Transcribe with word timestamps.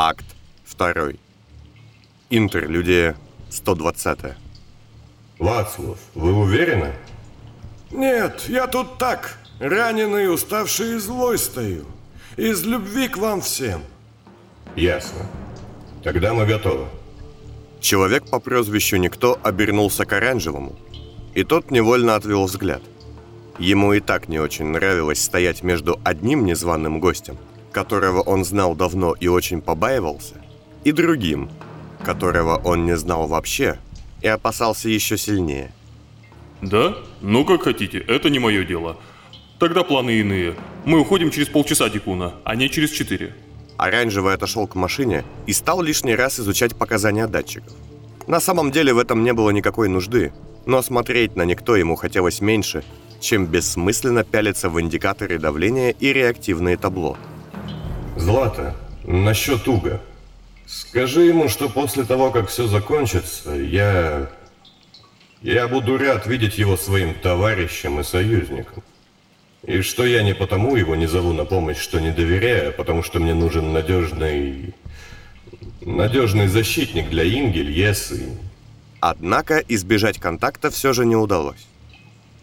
Акт 0.00 0.26
2. 0.78 1.14
Интерлюдия 2.30 3.16
120. 3.50 4.36
Вацлав, 5.40 5.98
вы 6.14 6.34
уверены? 6.34 6.92
Нет, 7.90 8.44
я 8.46 8.68
тут 8.68 8.98
так, 8.98 9.38
раненый, 9.58 10.32
уставший 10.32 10.94
и 10.94 10.98
злой 10.98 11.36
стою. 11.36 11.84
Из 12.36 12.62
любви 12.62 13.08
к 13.08 13.16
вам 13.16 13.40
всем. 13.40 13.82
Ясно. 14.76 15.26
Тогда 16.04 16.32
мы 16.32 16.46
готовы. 16.46 16.86
Человек 17.80 18.30
по 18.30 18.38
прозвищу 18.38 18.98
Никто 18.98 19.36
обернулся 19.42 20.04
к 20.04 20.12
оранжевому, 20.12 20.76
и 21.34 21.42
тот 21.42 21.72
невольно 21.72 22.14
отвел 22.14 22.44
взгляд. 22.44 22.82
Ему 23.58 23.94
и 23.94 23.98
так 23.98 24.28
не 24.28 24.38
очень 24.38 24.66
нравилось 24.66 25.20
стоять 25.20 25.64
между 25.64 25.98
одним 26.04 26.46
незваным 26.46 27.00
гостем, 27.00 27.36
которого 27.78 28.22
он 28.22 28.44
знал 28.44 28.74
давно 28.74 29.14
и 29.20 29.28
очень 29.28 29.60
побаивался, 29.60 30.34
и 30.82 30.90
другим, 30.90 31.48
которого 32.02 32.56
он 32.56 32.86
не 32.86 32.96
знал 32.96 33.28
вообще 33.28 33.78
и 34.20 34.26
опасался 34.26 34.88
еще 34.88 35.16
сильнее. 35.16 35.70
Да? 36.60 36.96
Ну 37.20 37.44
как 37.44 37.62
хотите, 37.62 37.98
это 37.98 38.30
не 38.30 38.40
мое 38.40 38.64
дело. 38.64 38.96
Тогда 39.60 39.84
планы 39.84 40.10
иные. 40.18 40.56
Мы 40.86 40.98
уходим 40.98 41.30
через 41.30 41.46
полчаса, 41.46 41.88
Дикуна, 41.88 42.34
а 42.42 42.56
не 42.56 42.68
через 42.68 42.90
четыре. 42.90 43.36
Оранжевый 43.76 44.34
отошел 44.34 44.66
к 44.66 44.74
машине 44.74 45.24
и 45.46 45.52
стал 45.52 45.80
лишний 45.80 46.16
раз 46.16 46.40
изучать 46.40 46.74
показания 46.74 47.28
датчиков. 47.28 47.74
На 48.26 48.40
самом 48.40 48.72
деле 48.72 48.92
в 48.92 48.98
этом 48.98 49.22
не 49.22 49.32
было 49.32 49.50
никакой 49.50 49.88
нужды, 49.88 50.32
но 50.66 50.82
смотреть 50.82 51.36
на 51.36 51.44
никто 51.44 51.76
ему 51.76 51.94
хотелось 51.94 52.40
меньше, 52.40 52.82
чем 53.20 53.46
бессмысленно 53.46 54.24
пялиться 54.24 54.68
в 54.68 54.80
индикаторы 54.80 55.38
давления 55.38 55.90
и 55.90 56.12
реактивные 56.12 56.76
табло. 56.76 57.16
Злата, 58.18 58.74
насчет 59.04 59.68
Уга. 59.68 60.00
Скажи 60.66 61.22
ему, 61.22 61.48
что 61.48 61.68
после 61.68 62.04
того, 62.04 62.30
как 62.30 62.48
все 62.48 62.66
закончится, 62.66 63.52
я... 63.52 64.28
Я 65.40 65.68
буду 65.68 65.96
рад 65.96 66.26
видеть 66.26 66.58
его 66.58 66.76
своим 66.76 67.14
товарищем 67.14 68.00
и 68.00 68.02
союзником. 68.02 68.82
И 69.62 69.82
что 69.82 70.04
я 70.04 70.24
не 70.24 70.34
потому 70.34 70.74
его 70.74 70.96
не 70.96 71.06
зову 71.06 71.32
на 71.32 71.44
помощь, 71.44 71.78
что 71.78 72.00
не 72.00 72.10
доверяю, 72.10 72.70
а 72.70 72.72
потому 72.72 73.04
что 73.04 73.20
мне 73.20 73.34
нужен 73.34 73.72
надежный... 73.72 74.74
Надежный 75.80 76.48
защитник 76.48 77.08
для 77.08 77.24
Ингель, 77.24 77.70
Ес 77.70 78.10
и... 78.10 78.28
Однако 79.00 79.58
избежать 79.68 80.18
контакта 80.18 80.70
все 80.70 80.92
же 80.92 81.06
не 81.06 81.14
удалось. 81.14 81.66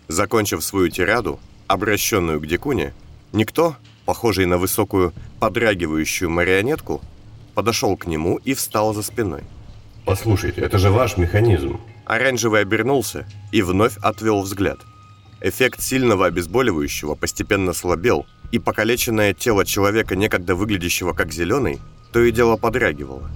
Закончив 0.08 0.64
свою 0.64 0.90
тираду, 0.90 1.38
обращенную 1.68 2.40
к 2.40 2.48
Дикуне, 2.48 2.94
никто, 3.34 3.76
похожий 4.06 4.46
на 4.46 4.58
высокую 4.58 5.14
подрагивающую 5.40 6.30
марионетку, 6.30 7.02
подошел 7.54 7.98
к 7.98 8.06
нему 8.06 8.38
и 8.38 8.54
встал 8.54 8.94
за 8.94 9.04
спиной. 9.04 9.42
Послушайте, 10.06 10.62
это 10.62 10.78
же 10.78 10.92
ваш 10.92 11.18
механизм. 11.18 11.80
Оранжевый 12.06 12.62
обернулся 12.62 13.28
и 13.52 13.62
вновь 13.62 13.98
отвел 13.98 14.42
взгляд. 14.42 14.78
Эффект 15.42 15.82
сильного 15.82 16.28
обезболивающего 16.28 17.16
постепенно 17.16 17.74
слабел, 17.74 18.26
и 18.52 18.60
покалеченное 18.60 19.34
тело 19.34 19.66
человека, 19.66 20.16
некогда 20.16 20.56
выглядящего 20.56 21.14
как 21.14 21.34
зеленый, 21.34 21.80
то 22.12 22.22
и 22.22 22.32
дело 22.32 22.58
подрагивало. 22.58 23.30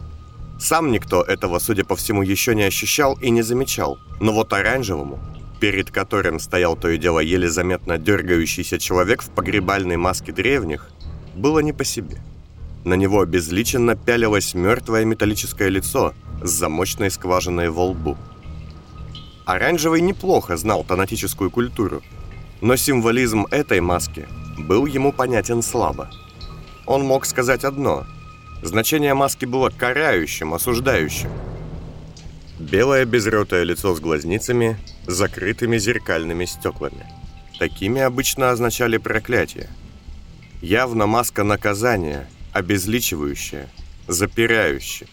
Сам 0.60 0.92
никто 0.92 1.22
этого, 1.24 1.60
судя 1.60 1.84
по 1.84 1.96
всему, 1.96 2.22
еще 2.22 2.54
не 2.54 2.64
ощущал 2.64 3.16
и 3.16 3.30
не 3.30 3.42
замечал, 3.42 3.98
но 4.20 4.32
вот 4.32 4.54
оранжевому, 4.54 5.20
перед 5.60 5.92
которым 5.92 6.40
стоял 6.40 6.76
то 6.76 6.90
и 6.90 6.98
дело 6.98 7.20
еле 7.20 7.50
заметно 7.50 7.98
дергающийся 7.98 8.80
человек 8.80 9.22
в 9.22 9.30
погребальной 9.30 9.98
маске 9.98 10.32
древних, 10.32 10.90
было 11.36 11.60
не 11.60 11.74
по 11.74 11.84
себе. 11.84 12.18
На 12.86 12.94
него 12.94 13.22
обезличенно 13.22 13.96
пялилось 13.96 14.54
мертвое 14.54 15.06
металлическое 15.06 15.70
лицо 15.70 16.14
с 16.42 16.50
замочной 16.50 17.12
скважиной 17.12 17.70
во 17.70 17.88
лбу. 17.88 18.18
Оранжевый 19.46 20.02
неплохо 20.02 20.58
знал 20.58 20.84
тонатическую 20.84 21.52
культуру, 21.52 22.02
но 22.62 22.76
символизм 22.76 23.46
этой 23.52 23.82
маски 23.82 24.28
был 24.58 24.86
ему 24.86 25.12
понятен 25.12 25.62
слабо. 25.62 26.10
Он 26.86 27.04
мог 27.04 27.26
сказать 27.26 27.64
одно– 27.64 28.06
значение 28.62 29.14
маски 29.14 29.46
было 29.46 29.70
карающим, 29.70 30.54
осуждающим. 30.54 31.30
Белое 32.60 33.06
безротое 33.06 33.64
лицо 33.64 33.96
с 33.96 34.02
глазницами, 34.02 34.78
закрытыми 35.08 35.78
зеркальными 35.78 36.44
стеклами. 36.44 37.06
Такими 37.58 38.02
обычно 38.02 38.52
означали 38.52 38.98
проклятие. 38.98 39.70
Явно 40.62 41.08
маска 41.08 41.46
наказания, 41.46 42.30
обезличивающая, 42.52 43.70
запирающая, 44.08 45.08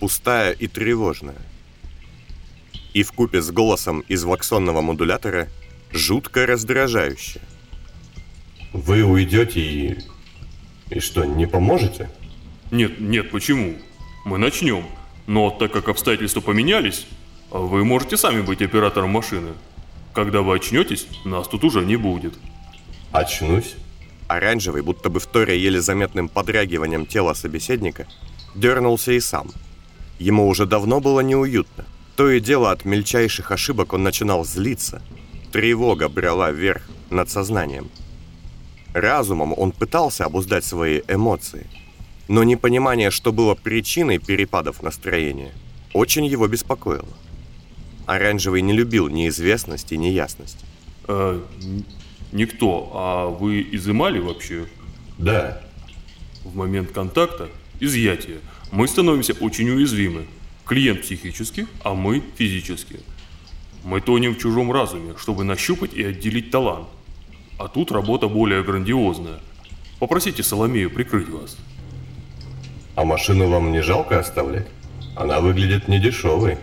пустая 0.00 0.50
и 0.50 0.66
тревожная. 0.66 1.38
И 2.94 3.04
в 3.04 3.12
купе 3.12 3.42
с 3.42 3.52
голосом 3.52 4.00
из 4.08 4.24
ваксонного 4.24 4.80
модулятора 4.80 5.46
жутко 5.92 6.46
раздражающая. 6.46 7.42
Вы 8.72 9.04
уйдете 9.04 9.60
и... 9.60 9.98
И 10.90 10.98
что, 10.98 11.24
не 11.24 11.46
поможете? 11.46 12.10
Нет, 12.72 12.98
нет, 12.98 13.30
почему? 13.30 13.76
Мы 14.24 14.38
начнем. 14.38 14.84
Но 15.28 15.50
так 15.50 15.72
как 15.72 15.90
обстоятельства 15.90 16.40
поменялись, 16.40 17.06
вы 17.50 17.84
можете 17.84 18.16
сами 18.16 18.40
быть 18.40 18.62
оператором 18.62 19.10
машины. 19.10 19.50
Когда 20.14 20.40
вы 20.40 20.56
очнетесь, 20.56 21.06
нас 21.26 21.46
тут 21.46 21.64
уже 21.64 21.84
не 21.84 21.96
будет. 21.96 22.32
Очнусь? 23.12 23.74
Оранжевый, 24.26 24.80
будто 24.80 25.10
бы 25.10 25.20
вторя 25.20 25.52
еле 25.52 25.82
заметным 25.82 26.30
подрягиванием 26.30 27.04
тела 27.04 27.34
собеседника, 27.34 28.06
дернулся 28.54 29.12
и 29.12 29.20
сам. 29.20 29.50
Ему 30.18 30.48
уже 30.48 30.64
давно 30.64 30.98
было 30.98 31.20
неуютно. 31.20 31.84
То 32.16 32.30
и 32.30 32.40
дело 32.40 32.70
от 32.70 32.86
мельчайших 32.86 33.52
ошибок 33.52 33.92
он 33.92 34.02
начинал 34.02 34.46
злиться. 34.46 35.02
Тревога 35.52 36.08
брала 36.08 36.52
верх 36.52 36.88
над 37.10 37.28
сознанием. 37.28 37.90
Разумом 38.94 39.52
он 39.54 39.72
пытался 39.72 40.24
обуздать 40.24 40.64
свои 40.64 41.02
эмоции, 41.06 41.66
но 42.28 42.44
непонимание, 42.44 43.10
что 43.10 43.32
было 43.32 43.54
причиной 43.54 44.18
перепадов 44.18 44.82
настроения, 44.82 45.52
очень 45.94 46.26
его 46.26 46.46
беспокоило. 46.46 47.08
Оранжевый 48.06 48.62
не 48.62 48.72
любил 48.72 49.08
неизвестность 49.08 49.92
и 49.92 49.96
неясность. 49.96 50.58
А, 51.04 51.42
никто, 52.32 52.90
а 52.94 53.28
вы 53.28 53.66
изымали 53.72 54.18
вообще? 54.18 54.66
Да. 55.16 55.62
В 56.44 56.54
момент 56.54 56.92
контакта, 56.92 57.48
изъятия, 57.80 58.38
мы 58.70 58.86
становимся 58.86 59.32
очень 59.34 59.70
уязвимы. 59.70 60.26
Клиент 60.66 61.02
психически, 61.02 61.66
а 61.82 61.94
мы 61.94 62.22
физически. 62.36 63.00
Мы 63.84 64.02
тонем 64.02 64.34
в 64.34 64.38
чужом 64.38 64.70
разуме, 64.70 65.14
чтобы 65.16 65.44
нащупать 65.44 65.94
и 65.94 66.04
отделить 66.04 66.50
талант. 66.50 66.88
А 67.58 67.68
тут 67.68 67.90
работа 67.90 68.28
более 68.28 68.62
грандиозная. 68.62 69.40
Попросите 69.98 70.42
Соломею 70.42 70.90
прикрыть 70.90 71.28
вас. 71.28 71.56
А 72.98 73.04
машину 73.04 73.48
вам 73.48 73.70
не 73.70 73.80
жалко 73.80 74.18
оставлять? 74.18 74.66
Она 75.14 75.40
выглядит 75.40 75.86
недешевой. 75.86 76.58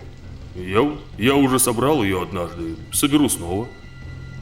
Я, 0.54 0.92
я 1.18 1.36
уже 1.36 1.60
собрал 1.60 2.04
ее 2.04 2.24
однажды. 2.24 2.76
Соберу 2.92 3.30
снова. 3.30 3.70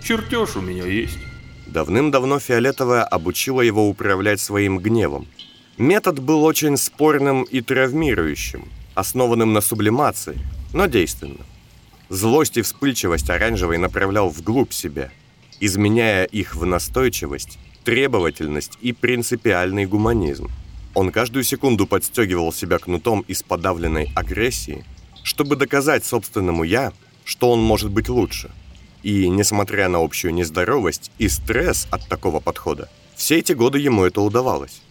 Чертеж 0.03 0.55
у 0.55 0.61
меня 0.61 0.87
есть. 0.87 1.19
Давным-давно 1.67 2.39
Фиолетовая 2.39 3.03
обучила 3.03 3.61
его 3.61 3.87
управлять 3.87 4.39
своим 4.39 4.79
гневом. 4.79 5.27
Метод 5.77 6.17
был 6.17 6.43
очень 6.43 6.77
спорным 6.77 7.43
и 7.43 7.61
травмирующим, 7.61 8.67
основанным 8.95 9.53
на 9.53 9.61
сублимации, 9.61 10.39
но 10.73 10.87
действенным. 10.87 11.45
Злость 12.09 12.57
и 12.57 12.63
вспыльчивость 12.63 13.29
Оранжевый 13.29 13.77
направлял 13.77 14.29
вглубь 14.29 14.73
себя, 14.73 15.11
изменяя 15.59 16.25
их 16.25 16.55
в 16.55 16.65
настойчивость, 16.65 17.59
требовательность 17.83 18.79
и 18.81 18.93
принципиальный 18.93 19.85
гуманизм. 19.85 20.49
Он 20.93 21.11
каждую 21.11 21.43
секунду 21.43 21.87
подстегивал 21.87 22.53
себя 22.53 22.77
кнутом 22.77 23.21
из 23.27 23.41
подавленной 23.41 24.11
агрессии, 24.15 24.85
чтобы 25.23 25.55
доказать 25.55 26.05
собственному 26.05 26.63
«я», 26.63 26.93
что 27.25 27.51
он 27.51 27.61
может 27.61 27.89
быть 27.89 28.09
лучше. 28.09 28.51
И, 29.01 29.27
несмотря 29.27 29.89
на 29.89 30.03
общую 30.03 30.33
нездоровость 30.33 31.11
и 31.17 31.27
стресс 31.29 31.87
от 31.89 32.07
такого 32.07 32.39
подхода, 32.39 32.89
все 33.15 33.39
эти 33.39 33.53
годы 33.53 33.79
ему 33.79 34.03
это 34.03 34.21
удавалось. 34.21 34.81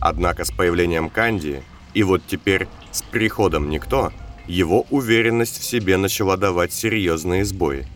Однако 0.00 0.44
с 0.44 0.50
появлением 0.50 1.08
Канди, 1.10 1.62
и 1.94 2.02
вот 2.02 2.22
теперь 2.26 2.68
с 2.92 3.02
приходом 3.02 3.70
Никто, 3.70 4.12
его 4.46 4.86
уверенность 4.90 5.58
в 5.58 5.64
себе 5.64 5.96
начала 5.96 6.36
давать 6.36 6.72
серьезные 6.72 7.44
сбои. 7.44 7.86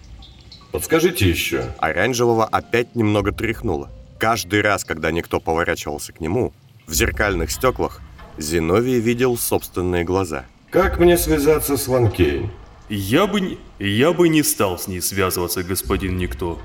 Подскажите 0.73 1.29
еще. 1.29 1.73
Оранжевого 1.79 2.47
опять 2.47 2.95
немного 2.95 3.33
тряхнуло. 3.33 3.91
Каждый 4.19 4.61
раз, 4.61 4.85
когда 4.85 5.11
Никто 5.11 5.41
поворачивался 5.41 6.13
к 6.13 6.21
нему, 6.21 6.53
в 6.91 6.93
зеркальных 6.93 7.53
стеклах 7.53 8.01
Зиновий 8.37 8.99
видел 8.99 9.39
собственные 9.39 10.03
глаза. 10.03 10.45
Как 10.71 10.99
мне 10.99 11.17
связаться 11.17 11.77
с 11.77 11.87
Ван 11.87 12.11
Кейн? 12.11 12.51
Я 12.89 13.29
бы, 13.29 13.59
я 13.79 14.13
бы 14.13 14.29
не 14.29 14.43
стал 14.43 14.77
с 14.77 14.89
ней 14.89 15.01
связываться, 15.01 15.63
господин 15.63 16.17
Никто. 16.17 16.59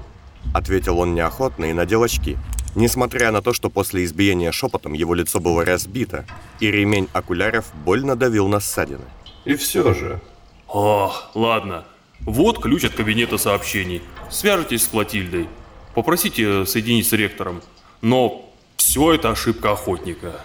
Ответил 0.54 0.98
он 0.98 1.14
неохотно 1.14 1.66
и 1.66 1.74
надел 1.74 2.02
очки. 2.02 2.38
Несмотря 2.74 3.32
на 3.32 3.42
то, 3.42 3.54
что 3.54 3.70
после 3.70 4.04
избиения 4.04 4.52
шепотом 4.52 4.94
его 4.94 5.14
лицо 5.14 5.40
было 5.40 5.64
разбито, 5.64 6.26
и 6.60 6.72
ремень 6.72 7.08
окуляров 7.14 7.66
больно 7.86 8.16
давил 8.16 8.48
на 8.48 8.60
ссадины. 8.60 9.06
И 9.46 9.56
все 9.56 9.94
же... 9.94 10.20
О, 10.68 11.14
ладно. 11.36 11.86
Вот 12.22 12.60
ключ 12.62 12.84
от 12.86 12.96
кабинета 12.96 13.38
сообщений. 13.38 14.02
Свяжитесь 14.32 14.84
с 14.84 14.88
Клотильдой. 14.88 15.48
Попросите 15.94 16.66
соединить 16.66 17.08
с 17.08 17.14
ректором. 17.14 17.62
Но 18.02 18.46
все 18.86 19.14
это 19.14 19.32
ошибка 19.32 19.72
охотника. 19.72 20.42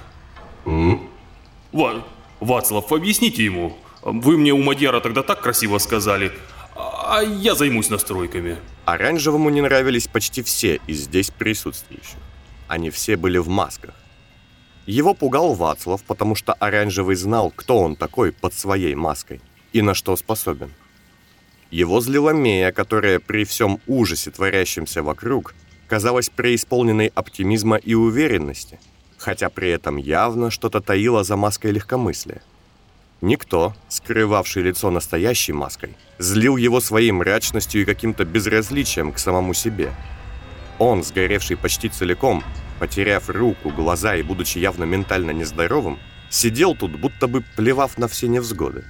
М? 0.65 1.11
Ва- 1.73 2.03
Вацлав, 2.41 2.91
объясните 2.91 3.45
ему. 3.45 3.77
Вы 4.03 4.39
мне 4.39 4.53
у 4.53 4.63
Мадьяра 4.63 5.01
тогда 5.01 5.23
так 5.23 5.43
красиво 5.43 5.77
сказали, 5.77 6.33
а 6.75 7.21
я 7.23 7.55
займусь 7.55 7.91
настройками. 7.91 8.57
Оранжевому 8.87 9.51
не 9.51 9.61
нравились 9.61 10.07
почти 10.09 10.43
все 10.43 10.81
из 10.87 11.01
здесь 11.01 11.31
присутствующих. 11.31 12.17
Они 12.67 12.89
все 12.89 13.19
были 13.19 13.37
в 13.37 13.49
масках. 13.49 13.95
Его 14.87 15.13
пугал 15.13 15.53
Вацлав, 15.53 16.03
потому 16.05 16.35
что 16.35 16.55
Оранжевый 16.55 17.17
знал, 17.17 17.53
кто 17.55 17.79
он 17.79 17.95
такой 17.95 18.33
под 18.33 18.55
своей 18.55 18.95
маской 18.95 19.43
и 19.75 19.83
на 19.83 19.93
что 19.93 20.17
способен. 20.17 20.73
Его 21.71 22.01
злила 22.01 22.31
Мея, 22.31 22.73
которая 22.73 23.21
при 23.21 23.45
всем 23.45 23.81
ужасе, 23.87 24.31
творящемся 24.31 25.03
вокруг, 25.03 25.55
казалась 25.91 26.31
преисполненной 26.31 27.11
оптимизма 27.17 27.75
и 27.75 27.95
уверенности, 27.95 28.79
хотя 29.19 29.51
при 29.51 29.71
этом 29.71 29.97
явно 29.97 30.49
что-то 30.53 30.81
таило 30.81 31.25
за 31.25 31.35
маской 31.35 31.73
легкомыслия. 31.73 32.43
Никто, 33.21 33.75
скрывавший 33.89 34.63
лицо 34.63 34.93
настоящей 34.93 35.53
маской, 35.53 35.97
злил 36.19 36.57
его 36.57 36.81
своей 36.81 37.11
мрачностью 37.11 37.83
и 37.83 37.85
каким-то 37.85 38.25
безразличием 38.25 39.11
к 39.11 39.19
самому 39.19 39.53
себе. 39.53 39.93
Он, 40.79 41.03
сгоревший 41.03 41.57
почти 41.57 41.89
целиком, 41.89 42.45
потеряв 42.79 43.29
руку, 43.29 43.71
глаза 43.71 44.15
и 44.15 44.23
будучи 44.23 44.59
явно 44.59 44.85
ментально 44.85 45.33
нездоровым, 45.33 45.99
сидел 46.31 46.77
тут, 46.77 47.01
будто 47.01 47.27
бы 47.27 47.43
плевав 47.57 47.99
на 47.99 48.07
все 48.07 48.29
невзгоды. 48.29 48.85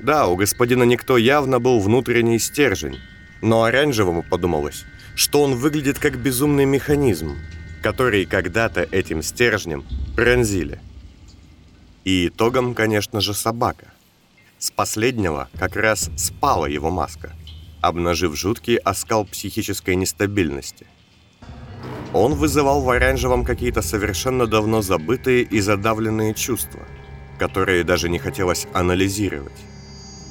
Да, 0.00 0.26
у 0.26 0.36
господина 0.36 0.84
Никто 0.84 1.18
явно 1.18 1.60
был 1.60 1.80
внутренний 1.80 2.38
стержень, 2.38 2.98
но 3.42 3.64
оранжевому 3.64 4.22
подумалось, 4.22 4.86
что 5.14 5.42
он 5.42 5.54
выглядит 5.54 5.98
как 5.98 6.18
безумный 6.18 6.64
механизм, 6.64 7.36
который 7.82 8.24
когда-то 8.24 8.82
этим 8.82 9.22
стержнем 9.22 9.84
пронзили. 10.16 10.80
И 12.04 12.28
итогом, 12.28 12.74
конечно 12.74 13.20
же, 13.20 13.34
собака. 13.34 13.86
С 14.58 14.70
последнего 14.70 15.48
как 15.58 15.76
раз 15.76 16.10
спала 16.16 16.66
его 16.66 16.90
маска, 16.90 17.32
обнажив 17.80 18.36
жуткий 18.36 18.76
оскал 18.76 19.24
психической 19.24 19.94
нестабильности. 19.96 20.86
Он 22.12 22.34
вызывал 22.34 22.80
в 22.80 22.90
оранжевом 22.90 23.44
какие-то 23.44 23.82
совершенно 23.82 24.46
давно 24.46 24.82
забытые 24.82 25.42
и 25.42 25.60
задавленные 25.60 26.32
чувства, 26.32 26.80
которые 27.38 27.84
даже 27.84 28.08
не 28.08 28.18
хотелось 28.18 28.66
анализировать. 28.72 29.52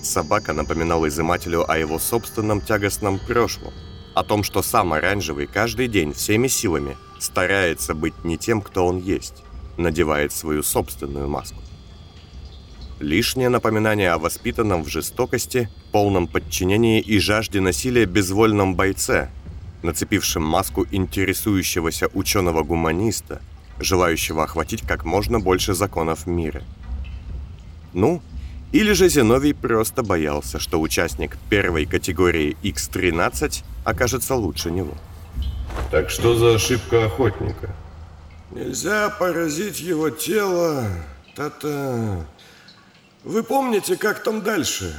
Собака 0.01 0.53
напоминала 0.53 1.07
изымателю 1.07 1.69
о 1.69 1.77
его 1.77 1.99
собственном 1.99 2.61
тягостном 2.61 3.19
прошлом, 3.19 3.73
о 4.13 4.23
том, 4.23 4.43
что 4.43 4.61
сам 4.61 4.93
оранжевый 4.93 5.47
каждый 5.47 5.87
день 5.87 6.13
всеми 6.13 6.47
силами 6.47 6.97
старается 7.19 7.93
быть 7.93 8.23
не 8.23 8.37
тем, 8.37 8.61
кто 8.61 8.85
он 8.85 8.99
есть, 8.99 9.43
надевает 9.77 10.31
свою 10.31 10.63
собственную 10.63 11.27
маску. 11.27 11.59
Лишнее 12.99 13.49
напоминание 13.49 14.11
о 14.11 14.19
воспитанном 14.19 14.83
в 14.83 14.87
жестокости, 14.87 15.69
полном 15.91 16.27
подчинении 16.27 17.01
и 17.01 17.19
жажде 17.19 17.59
насилия 17.59 18.05
безвольном 18.05 18.75
бойце, 18.75 19.29
нацепившем 19.81 20.43
маску 20.43 20.85
интересующегося 20.89 22.07
ученого-гуманиста, 22.13 23.41
желающего 23.79 24.43
охватить 24.43 24.83
как 24.83 25.05
можно 25.05 25.39
больше 25.39 25.73
законов 25.73 26.27
мира. 26.27 26.63
Ну, 27.93 28.21
или 28.73 28.93
же 28.93 29.07
Зиновий 29.07 29.53
просто 29.53 30.01
боялся, 30.01 30.59
что 30.59 30.81
участник 30.81 31.37
первой 31.49 31.85
категории 31.85 32.57
X13 32.63 33.63
окажется 33.85 34.35
лучше 34.35 34.71
него. 34.71 34.93
Так 35.91 36.09
что 36.09 36.35
за 36.35 36.55
ошибка 36.55 37.05
охотника? 37.05 37.69
Нельзя 38.51 39.09
поразить 39.11 39.79
его 39.79 40.09
тело. 40.09 40.87
Та-та. 41.35 42.25
Вы 43.23 43.43
помните, 43.43 43.95
как 43.95 44.23
там 44.23 44.41
дальше? 44.41 44.95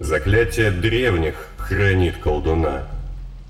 Заклятие 0.00 0.72
древних 0.72 1.34
хранит 1.58 2.18
колдуна. 2.18 2.88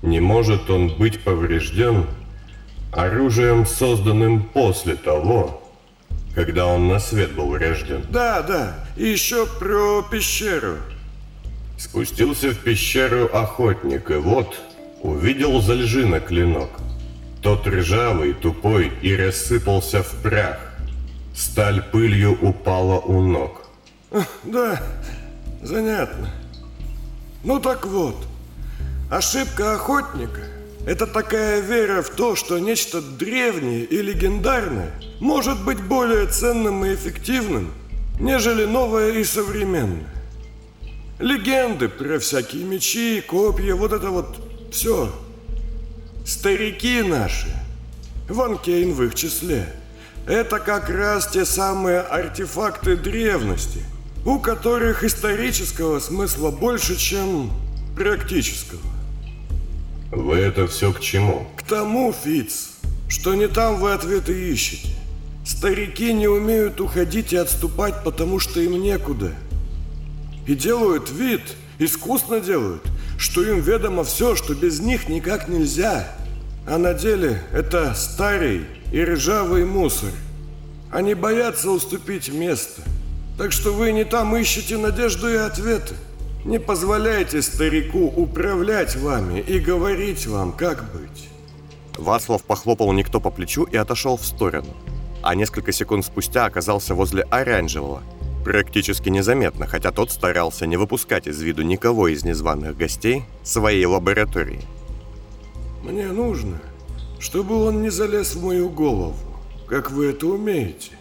Не 0.03 0.19
может 0.19 0.69
он 0.69 0.95
быть 0.95 1.23
поврежден 1.23 2.05
оружием, 2.91 3.65
созданным 3.65 4.43
после 4.43 4.95
того, 4.95 5.62
когда 6.35 6.65
он 6.65 6.87
на 6.87 6.99
свет 6.99 7.33
был 7.33 7.57
рожден. 7.57 8.05
Да, 8.09 8.41
да. 8.41 8.75
И 8.95 9.07
еще 9.07 9.45
про 9.45 10.01
пещеру. 10.01 10.77
Спустился 11.77 12.49
в 12.51 12.57
пещеру 12.57 13.29
охотник, 13.33 14.09
и 14.09 14.15
вот 14.15 14.59
увидел 15.01 15.61
за 15.61 15.73
льжина 15.73 16.19
клинок. 16.19 16.69
Тот 17.41 17.67
ржавый, 17.67 18.33
тупой 18.33 18.91
и 19.01 19.15
рассыпался 19.15 20.01
в 20.01 20.11
прах. 20.21 20.59
Сталь 21.35 21.81
пылью 21.81 22.37
упала 22.41 22.99
у 22.99 23.21
ног. 23.21 23.61
Да, 24.43 24.81
занятно. 25.61 26.29
Ну 27.43 27.59
так 27.59 27.85
вот, 27.85 28.15
ошибка 29.09 29.73
охотника– 29.73 30.41
это 30.85 31.07
такая 31.07 31.61
вера 31.61 32.01
в 32.01 32.09
то, 32.09 32.35
что 32.35 32.59
нечто 32.59 33.01
древнее 33.01 33.85
и 33.85 34.01
легендарное 34.01 34.91
может 35.19 35.63
быть 35.63 35.81
более 35.81 36.27
ценным 36.27 36.83
и 36.83 36.93
эффективным, 36.93 37.71
нежели 38.19 38.65
новое 38.65 39.11
и 39.13 39.23
современное. 39.23 40.09
Легенды 41.19 41.87
про 41.87 42.19
всякие 42.19 42.65
мечи, 42.65 43.21
копья, 43.21 43.75
вот 43.75 43.93
это 43.93 44.09
вот 44.09 44.35
все. 44.71 45.13
Старики 46.25 47.01
наши, 47.01 47.47
Ван 48.27 48.57
Кейн 48.57 48.93
в 48.93 49.03
их 49.03 49.15
числе, 49.15 49.73
это 50.27 50.59
как 50.59 50.89
раз 50.89 51.27
те 51.27 51.45
самые 51.45 51.99
артефакты 51.99 52.97
древности, 52.97 53.81
у 54.25 54.39
которых 54.39 55.03
исторического 55.03 55.99
смысла 55.99 56.51
больше, 56.51 56.97
чем 56.97 57.51
практического. 57.95 58.92
Вы 60.15 60.37
это 60.37 60.67
все 60.67 60.93
к 60.93 60.99
чему? 60.99 61.47
К 61.55 61.63
тому, 61.63 62.13
Фиц, 62.13 62.73
что 63.07 63.33
не 63.33 63.47
там 63.47 63.77
вы 63.77 63.93
ответы 63.93 64.51
ищете. 64.51 64.89
Старики 65.43 66.13
не 66.13 66.27
умеют 66.27 66.79
уходить 66.79 67.33
и 67.33 67.37
отступать, 67.37 68.03
потому 68.03 68.39
что 68.39 68.59
им 68.61 68.79
некуда. 68.81 69.31
И 70.45 70.53
делают 70.53 71.09
вид, 71.09 71.41
искусно 71.79 72.39
делают, 72.39 72.83
что 73.17 73.43
им 73.43 73.59
ведомо 73.59 74.03
все, 74.03 74.35
что 74.35 74.53
без 74.53 74.79
них 74.79 75.09
никак 75.09 75.47
нельзя. 75.47 76.07
А 76.67 76.77
на 76.77 76.93
деле 76.93 77.41
это 77.51 77.95
старый 77.95 78.65
и 78.91 79.03
ржавый 79.03 79.65
мусор. 79.65 80.11
Они 80.91 81.15
боятся 81.15 81.71
уступить 81.71 82.31
место. 82.31 82.83
Так 83.37 83.51
что 83.51 83.73
вы 83.73 83.91
не 83.91 84.03
там 84.03 84.35
ищете 84.37 84.77
надежду 84.77 85.27
и 85.27 85.35
ответы. 85.35 85.95
Не 86.45 86.59
позволяйте 86.59 87.41
старику 87.41 88.05
управлять 88.05 88.97
вами 88.97 89.39
и 89.39 89.59
говорить 89.59 90.27
вам, 90.27 90.51
как 90.51 90.91
быть. 90.91 91.29
Вацлав 91.97 92.43
похлопал 92.43 92.91
никто 92.91 93.21
по 93.21 93.29
плечу 93.29 93.63
и 93.63 93.77
отошел 93.77 94.17
в 94.17 94.25
сторону. 94.25 94.73
А 95.21 95.35
несколько 95.35 95.71
секунд 95.71 96.05
спустя 96.05 96.45
оказался 96.45 96.95
возле 96.95 97.23
оранжевого. 97.23 98.03
Практически 98.43 99.07
незаметно, 99.07 99.67
хотя 99.67 99.91
тот 99.91 100.11
старался 100.11 100.67
не 100.67 100.75
выпускать 100.75 101.27
из 101.27 101.41
виду 101.41 101.61
никого 101.61 102.09
из 102.09 102.25
незваных 102.25 102.75
гостей 102.75 103.23
своей 103.41 103.85
лаборатории. 103.85 104.59
Мне 105.81 106.07
нужно, 106.07 106.59
чтобы 107.19 107.55
он 107.55 107.81
не 107.81 107.89
залез 107.89 108.35
в 108.35 108.43
мою 108.43 108.69
голову, 108.69 109.15
как 109.65 109.91
вы 109.91 110.07
это 110.07 110.27
умеете. 110.27 110.91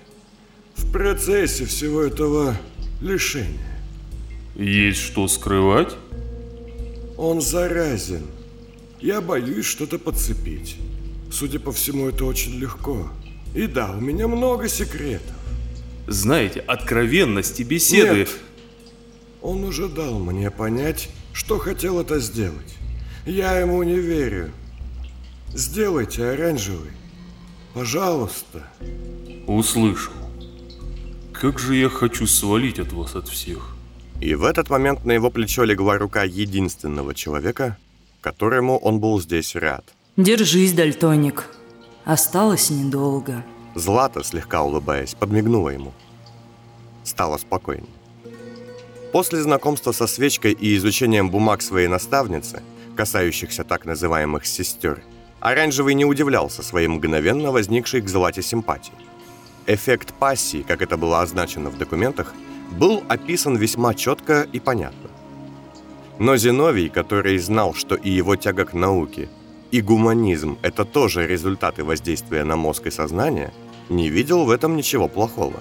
В 0.76 0.92
процессе 0.92 1.64
всего 1.64 2.02
этого 2.02 2.54
лишения. 3.00 3.71
Есть 4.54 5.00
что 5.00 5.28
скрывать? 5.28 5.96
Он 7.16 7.40
заразен. 7.40 8.26
Я 9.00 9.20
боюсь 9.20 9.66
что-то 9.66 9.98
подцепить. 9.98 10.76
Судя 11.30 11.58
по 11.58 11.72
всему, 11.72 12.08
это 12.08 12.24
очень 12.24 12.58
легко. 12.58 13.08
И 13.54 13.66
да, 13.66 13.90
у 13.92 14.00
меня 14.00 14.28
много 14.28 14.68
секретов. 14.68 15.34
Знаете, 16.06 16.60
откровенность 16.60 17.60
и 17.60 17.64
беседы... 17.64 18.20
Нет. 18.20 18.30
Он 19.40 19.64
уже 19.64 19.88
дал 19.88 20.20
мне 20.20 20.50
понять, 20.50 21.08
что 21.32 21.58
хотел 21.58 22.00
это 22.00 22.20
сделать. 22.20 22.76
Я 23.26 23.58
ему 23.58 23.82
не 23.82 23.98
верю. 23.98 24.52
Сделайте 25.54 26.24
оранжевый. 26.24 26.92
Пожалуйста. 27.74 28.66
Услышал. 29.46 30.12
Как 31.32 31.58
же 31.58 31.74
я 31.74 31.88
хочу 31.88 32.26
свалить 32.26 32.78
от 32.78 32.92
вас 32.92 33.16
от 33.16 33.28
всех. 33.28 33.74
И 34.22 34.36
в 34.36 34.44
этот 34.44 34.70
момент 34.70 35.04
на 35.04 35.10
его 35.10 35.30
плечо 35.30 35.64
легла 35.64 35.98
рука 35.98 36.22
единственного 36.22 37.12
человека, 37.12 37.76
которому 38.20 38.78
он 38.78 39.00
был 39.00 39.20
здесь 39.20 39.56
рад. 39.56 39.84
Держись, 40.16 40.74
Дальтоник. 40.74 41.48
Осталось 42.04 42.70
недолго. 42.70 43.44
Злата, 43.74 44.22
слегка 44.22 44.62
улыбаясь, 44.62 45.16
подмигнула 45.16 45.70
ему. 45.70 45.92
Стало 47.02 47.36
спокойнее. 47.36 47.90
После 49.12 49.42
знакомства 49.42 49.90
со 49.90 50.06
свечкой 50.06 50.52
и 50.52 50.76
изучением 50.76 51.28
бумаг 51.28 51.60
своей 51.60 51.88
наставницы, 51.88 52.62
касающихся 52.94 53.64
так 53.64 53.86
называемых 53.86 54.46
сестер, 54.46 55.02
Оранжевый 55.40 55.94
не 55.94 56.04
удивлялся 56.04 56.62
своей 56.62 56.86
мгновенно 56.86 57.50
возникшей 57.50 58.00
к 58.00 58.08
Злате 58.08 58.42
симпатии. 58.42 58.94
Эффект 59.66 60.14
пассии, 60.14 60.62
как 60.62 60.80
это 60.80 60.96
было 60.96 61.22
означено 61.22 61.70
в 61.70 61.76
документах, 61.76 62.32
был 62.72 63.02
описан 63.08 63.56
весьма 63.56 63.94
четко 63.94 64.46
и 64.52 64.60
понятно. 64.60 65.10
Но 66.18 66.36
Зиновий, 66.36 66.88
который 66.88 67.38
знал, 67.38 67.74
что 67.74 67.94
и 67.94 68.10
его 68.10 68.36
тяга 68.36 68.64
к 68.64 68.74
науке, 68.74 69.28
и 69.70 69.80
гуманизм– 69.80 70.58
это 70.62 70.84
тоже 70.84 71.26
результаты 71.26 71.84
воздействия 71.84 72.44
на 72.44 72.56
мозг 72.56 72.86
и 72.86 72.90
сознание, 72.90 73.52
не 73.88 74.08
видел 74.08 74.44
в 74.44 74.50
этом 74.50 74.76
ничего 74.76 75.08
плохого. 75.08 75.60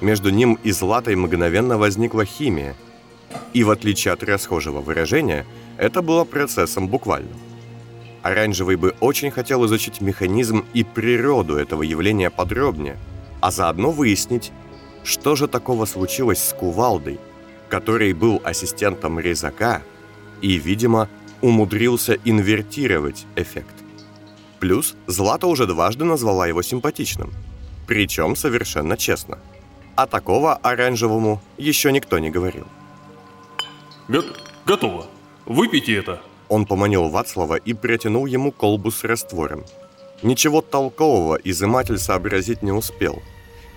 Между 0.00 0.30
ним 0.30 0.58
и 0.62 0.72
Златой 0.72 1.16
мгновенно 1.16 1.78
возникла 1.78 2.24
химия, 2.24 2.74
и 3.54 3.64
в 3.64 3.70
отличие 3.70 4.12
от 4.12 4.22
расхожего 4.22 4.80
выражения, 4.80 5.46
это 5.78 6.02
было 6.02 6.24
процессом 6.24 6.88
буквальным. 6.88 7.38
Оранжевый 8.22 8.76
бы 8.76 8.94
очень 9.00 9.30
хотел 9.30 9.64
изучить 9.66 10.00
механизм 10.00 10.64
и 10.74 10.84
природу 10.84 11.56
этого 11.56 11.82
явления 11.82 12.30
подробнее, 12.30 12.96
а 13.40 13.50
заодно 13.50 13.90
выяснить, 13.90 14.52
что 15.04 15.36
же 15.36 15.48
такого 15.48 15.84
случилось 15.84 16.42
с 16.42 16.52
Кувалдой, 16.52 17.18
который 17.68 18.12
был 18.12 18.40
ассистентом 18.44 19.18
резака 19.18 19.82
и, 20.40 20.54
видимо, 20.58 21.08
умудрился 21.40 22.18
инвертировать 22.24 23.26
эффект. 23.36 23.74
Плюс 24.60 24.94
Злата 25.06 25.46
уже 25.46 25.66
дважды 25.66 26.04
назвала 26.04 26.46
его 26.46 26.62
симпатичным, 26.62 27.32
причем 27.86 28.36
совершенно 28.36 28.96
честно. 28.96 29.38
А 29.96 30.06
такого 30.06 30.54
оранжевому 30.54 31.42
еще 31.58 31.92
никто 31.92 32.18
не 32.18 32.30
говорил. 32.30 32.66
Го- 34.08 34.24
готово. 34.64 35.06
Выпейте 35.46 35.96
это. 35.96 36.20
Он 36.48 36.66
поманил 36.66 37.08
Вацлава 37.08 37.56
и 37.56 37.72
протянул 37.74 38.26
ему 38.26 38.52
колбу 38.52 38.90
с 38.90 39.04
раствором. 39.04 39.64
Ничего 40.22 40.60
толкового 40.60 41.36
изыматель 41.36 41.98
сообразить 41.98 42.62
не 42.62 42.72
успел. 42.72 43.22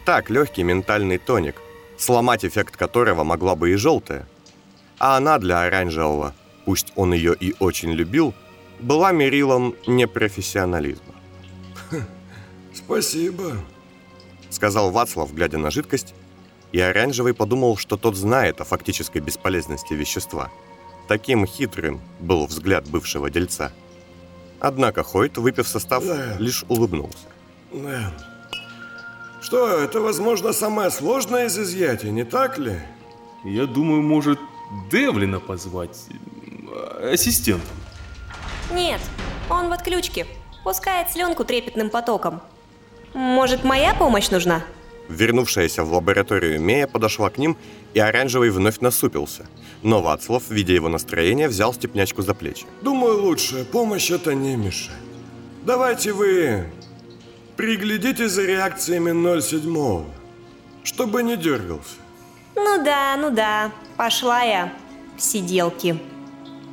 Так, 0.05 0.29
легкий 0.29 0.63
ментальный 0.63 1.17
тоник, 1.17 1.55
сломать 1.97 2.45
эффект 2.45 2.77
которого 2.77 3.23
могла 3.23 3.55
бы 3.55 3.71
и 3.71 3.75
желтая. 3.75 4.27
А 4.99 5.17
она 5.17 5.39
для 5.39 5.63
оранжевого, 5.63 6.33
пусть 6.65 6.93
он 6.95 7.13
ее 7.13 7.35
и 7.35 7.55
очень 7.59 7.91
любил, 7.91 8.33
была 8.79 9.11
мерилом 9.11 9.75
непрофессионализма. 9.87 11.15
Спасибо. 12.73 13.57
Сказал 14.49 14.91
Вацлав, 14.91 15.33
глядя 15.33 15.57
на 15.57 15.71
жидкость, 15.71 16.13
и 16.71 16.79
оранжевый 16.79 17.33
подумал, 17.33 17.77
что 17.77 17.97
тот 17.97 18.15
знает 18.15 18.61
о 18.61 18.63
фактической 18.63 19.19
бесполезности 19.19 19.93
вещества– 19.93 20.51
Таким 21.07 21.45
хитрым 21.45 22.01
был 22.19 22.47
взгляд 22.47 22.87
бывшего 22.87 23.29
дельца. 23.29 23.71
Однако 24.59 25.03
Хойт, 25.03 25.37
выпив 25.37 25.67
состав, 25.67 26.03
Да. 26.03 26.37
лишь 26.39 26.65
улыбнулся. 26.67 27.27
Да. 27.71 28.11
Что, 29.45 29.67
это, 29.67 30.01
возможно, 30.01 30.53
самое 30.53 30.89
сложное 30.89 31.45
из 31.45 31.59
изъятий, 31.59 32.09
не 32.09 32.23
так 32.23 32.57
ли? 32.57 32.79
Я 33.43 33.67
думаю, 33.67 34.01
может, 34.01 34.39
Девлина 34.91 35.39
позвать 35.39 35.95
ассистентом. 36.99 37.77
Нет, 38.73 38.99
он 39.47 39.69
в 39.69 39.71
отключке. 39.71 40.25
Пускает 40.63 41.11
слюнку 41.11 41.43
трепетным 41.43 41.91
потоком. 41.91 42.41
Может, 43.13 43.63
моя 43.63 43.93
помощь 43.93 44.31
нужна? 44.31 44.63
Вернувшаяся 45.09 45.83
в 45.83 45.93
лабораторию 45.93 46.59
Мея 46.59 46.87
подошла 46.87 47.29
к 47.29 47.37
ним, 47.37 47.55
и 47.93 47.99
Оранжевый 47.99 48.49
вновь 48.49 48.79
насупился. 48.79 49.45
Но 49.83 50.01
Вацлав, 50.01 50.49
видя 50.49 50.73
его 50.73 50.89
настроение, 50.89 51.47
взял 51.47 51.71
степнячку 51.71 52.23
за 52.23 52.33
плечи. 52.33 52.65
Думаю, 52.81 53.21
лучше. 53.21 53.63
Помощь 53.63 54.09
это 54.09 54.33
не 54.33 54.55
мешает. 54.55 54.97
Давайте 55.63 56.13
вы 56.13 56.65
приглядите 57.55 58.27
за 58.27 58.43
реакциями 58.43 59.39
07, 59.41 60.05
чтобы 60.83 61.23
не 61.23 61.37
дергался. 61.37 61.95
Ну 62.55 62.83
да, 62.83 63.15
ну 63.17 63.29
да. 63.29 63.71
Пошла 63.97 64.41
я 64.41 64.73
в 65.17 65.21
сиделки. 65.21 65.97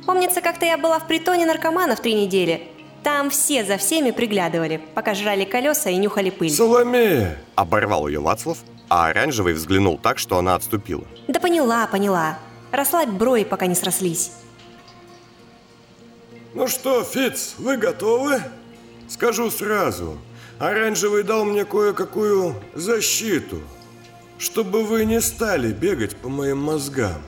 Помнится, 0.05 0.41
как-то 0.41 0.65
я 0.65 0.77
была 0.77 0.99
в 0.99 1.07
притоне 1.07 1.45
наркоманов 1.45 2.01
три 2.01 2.13
недели. 2.13 2.67
Там 3.03 3.29
все 3.29 3.65
за 3.65 3.77
всеми 3.77 4.11
приглядывали, 4.11 4.81
пока 4.95 5.13
жрали 5.13 5.43
колеса 5.43 5.89
и 5.89 5.97
нюхали 5.97 6.29
пыль. 6.29 6.49
Соломея! 6.49 7.37
Оборвал 7.55 8.07
ее 8.07 8.21
Вацлав, 8.21 8.59
а 8.89 9.07
Оранжевый 9.07 9.53
взглянул 9.53 9.97
так, 9.97 10.19
что 10.19 10.37
она 10.37 10.55
отступила. 10.55 11.03
Да 11.27 11.39
поняла, 11.39 11.85
поняла. 11.87 12.39
Расслабь 12.71 13.09
брови, 13.09 13.43
пока 13.43 13.65
не 13.65 13.75
срослись. 13.75 14.31
Ну 16.53 16.67
что, 16.67 17.03
Фиц, 17.03 17.55
вы 17.57 17.77
готовы? 17.77 18.41
Скажу 19.09 19.51
сразу. 19.51 20.17
Оранжевый 20.63 21.23
дал 21.23 21.43
мне 21.43 21.65
кое-какую 21.65 22.55
защиту, 22.73 23.59
чтобы 24.39 24.85
вы 24.85 25.03
не 25.03 25.19
стали 25.19 25.73
бегать 25.73 26.15
по 26.15 26.29
моим 26.29 26.59
мозгам. 26.59 27.21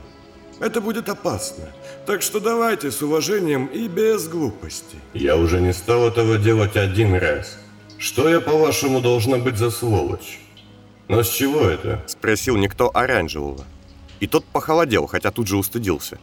Это 0.61 0.79
будет 0.79 1.09
опасно. 1.09 1.65
Так 2.05 2.21
что 2.21 2.39
давайте 2.39 2.91
с 2.91 3.01
уважением 3.01 3.65
и 3.65 3.89
без 3.89 4.29
глупостей. 4.29 4.99
Я 5.13 5.35
уже 5.35 5.59
не 5.59 5.73
стал 5.73 6.07
этого 6.07 6.37
делать 6.37 6.77
один 6.77 7.13
раз. 7.13 7.57
Что 7.97 8.29
я, 8.29 8.39
по-вашему, 8.39 9.01
должна 9.01 9.37
быть 9.37 9.57
за 9.57 9.69
сволочь? 9.69 10.39
Но 11.09 11.21
с 11.21 11.29
чего 11.29 11.59
это? 11.59 12.01
Спросил 12.07 12.55
никто 12.55 12.89
Оранжевого. 12.93 13.65
И 14.21 14.27
тот 14.27 14.45
похолодел, 14.45 15.07
хотя 15.07 15.31
тут 15.31 15.47
же 15.47 15.57
устыдился. 15.57 16.19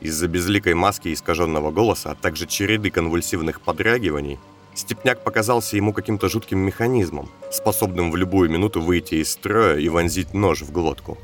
Из-за 0.00 0.26
безликой 0.26 0.72
маски 0.72 1.08
и 1.08 1.12
искаженного 1.12 1.70
голоса, 1.70 2.12
а 2.12 2.14
также 2.14 2.46
череды 2.46 2.90
конвульсивных 2.90 3.60
подрягиваний, 3.60 4.38
Степняк 4.74 5.22
показался 5.22 5.76
ему 5.76 5.92
каким-то 5.92 6.28
жутким 6.28 6.58
механизмом, 6.58 7.30
способным 7.52 8.10
в 8.10 8.16
любую 8.16 8.50
минуту 8.50 8.80
выйти 8.80 9.16
из 9.16 9.30
строя 9.30 9.78
и 9.78 9.88
вонзить 9.88 10.34
нож 10.34 10.62
в 10.62 10.72
глотку. 10.72 11.16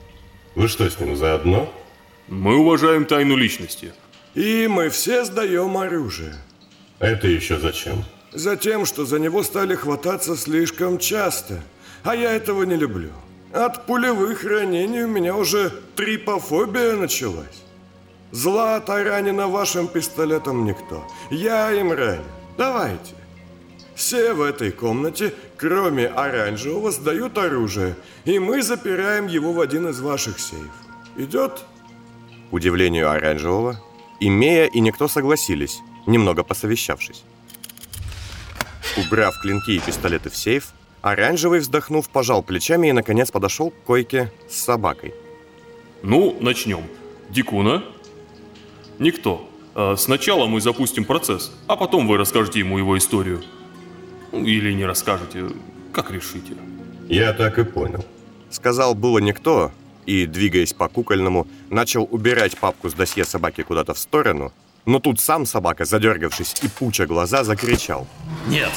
Вы 0.54 0.68
что, 0.68 0.88
с 0.88 0.98
ним 1.00 1.16
заодно? 1.16 1.72
Мы 2.28 2.56
уважаем 2.56 3.04
тайну 3.06 3.36
личности. 3.36 3.92
И 4.34 4.68
мы 4.68 4.88
все 4.88 5.24
сдаем 5.24 5.76
оружие. 5.76 6.34
Это 7.00 7.26
еще 7.26 7.58
зачем? 7.58 8.04
Затем, 8.32 8.86
что 8.86 9.04
за 9.04 9.18
него 9.18 9.42
стали 9.42 9.74
хвататься 9.74 10.36
слишком 10.36 10.98
часто. 10.98 11.60
А 12.04 12.14
я 12.14 12.32
этого 12.32 12.62
не 12.62 12.76
люблю. 12.76 13.10
От 13.52 13.86
пулевых 13.86 14.44
ранений 14.44 15.02
у 15.02 15.08
меня 15.08 15.34
уже 15.34 15.72
трипофобия 15.96 16.94
началась. 16.94 17.62
Злата 18.30 19.02
ранена 19.02 19.48
вашим 19.48 19.88
пистолетом 19.88 20.64
никто. 20.64 21.04
Я 21.30 21.72
им 21.72 21.90
ранен. 21.90 22.22
Давайте. 22.56 23.19
Все 24.00 24.32
в 24.32 24.40
этой 24.40 24.72
комнате, 24.72 25.34
кроме 25.58 26.06
оранжевого, 26.06 26.90
сдают 26.90 27.36
оружие, 27.36 27.96
и 28.24 28.38
мы 28.38 28.62
запираем 28.62 29.26
его 29.26 29.52
в 29.52 29.60
один 29.60 29.88
из 29.88 30.00
ваших 30.00 30.40
сейфов. 30.40 30.70
Идет? 31.18 31.66
К 32.48 32.52
удивлению 32.54 33.10
Оранжевого, 33.10 33.78
и 34.18 34.30
Мея, 34.30 34.64
и 34.64 34.80
никто 34.80 35.06
согласились, 35.06 35.80
немного 36.06 36.42
посовещавшись. 36.42 37.24
Убрав 38.96 39.38
клинки 39.42 39.72
и 39.72 39.80
пистолеты 39.80 40.30
в 40.30 40.36
сейф, 40.36 40.72
Оранжевый, 41.02 41.60
вздохнув, 41.60 42.08
пожал 42.08 42.42
плечами 42.42 42.88
и, 42.88 42.92
наконец, 42.92 43.30
подошел 43.30 43.70
к 43.70 43.84
койке 43.84 44.32
с 44.48 44.56
собакой. 44.56 45.12
Ну, 46.02 46.38
начнем. 46.40 46.84
Дикуна? 47.28 47.84
Никто. 48.98 49.46
А, 49.74 49.94
Сначала 49.96 50.46
мы 50.46 50.62
запустим 50.62 51.04
процесс, 51.04 51.52
а 51.66 51.76
потом 51.76 52.08
вы 52.08 52.16
расскажете 52.16 52.60
ему 52.60 52.78
его 52.78 52.96
историю. 52.96 53.42
Ну, 54.32 54.44
Или 54.44 54.72
не 54.72 54.84
расскажете, 54.84 55.46
как 55.92 56.10
решите. 56.10 56.54
Я 57.08 57.32
так 57.32 57.58
и 57.58 57.64
понял. 57.64 58.04
Сказал 58.50 58.94
было 58.94 59.18
никто, 59.18 59.72
и, 60.06 60.26
двигаясь 60.26 60.72
по 60.72 60.88
кукольному, 60.88 61.46
начал 61.68 62.08
убирать 62.10 62.56
папку 62.58 62.88
с 62.88 62.94
досье 62.94 63.24
собаки 63.24 63.62
куда-то 63.62 63.94
в 63.94 63.98
сторону, 63.98 64.52
но 64.86 64.98
тут 64.98 65.20
сам 65.20 65.46
собака, 65.46 65.84
задергавшись 65.84 66.54
и 66.62 66.68
пуча 66.68 67.06
глаза, 67.06 67.44
закричал. 67.44 68.06
Нет, 68.46 68.70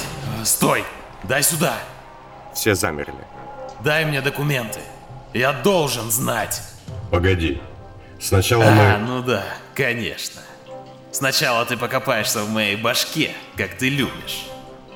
стой, 0.43 0.83
дай 1.23 1.43
сюда. 1.43 1.77
Все 2.53 2.75
замерли. 2.75 3.13
Дай 3.83 4.05
мне 4.05 4.21
документы. 4.21 4.79
Я 5.33 5.53
должен 5.53 6.11
знать. 6.11 6.61
Погоди. 7.09 7.59
Сначала 8.19 8.65
А, 8.65 8.97
мы... 8.99 9.05
ну 9.07 9.23
да, 9.23 9.43
конечно. 9.73 10.41
Сначала 11.11 11.65
ты 11.65 11.77
покопаешься 11.77 12.43
в 12.43 12.49
моей 12.49 12.75
башке, 12.75 13.31
как 13.57 13.75
ты 13.77 13.89
любишь. 13.89 14.45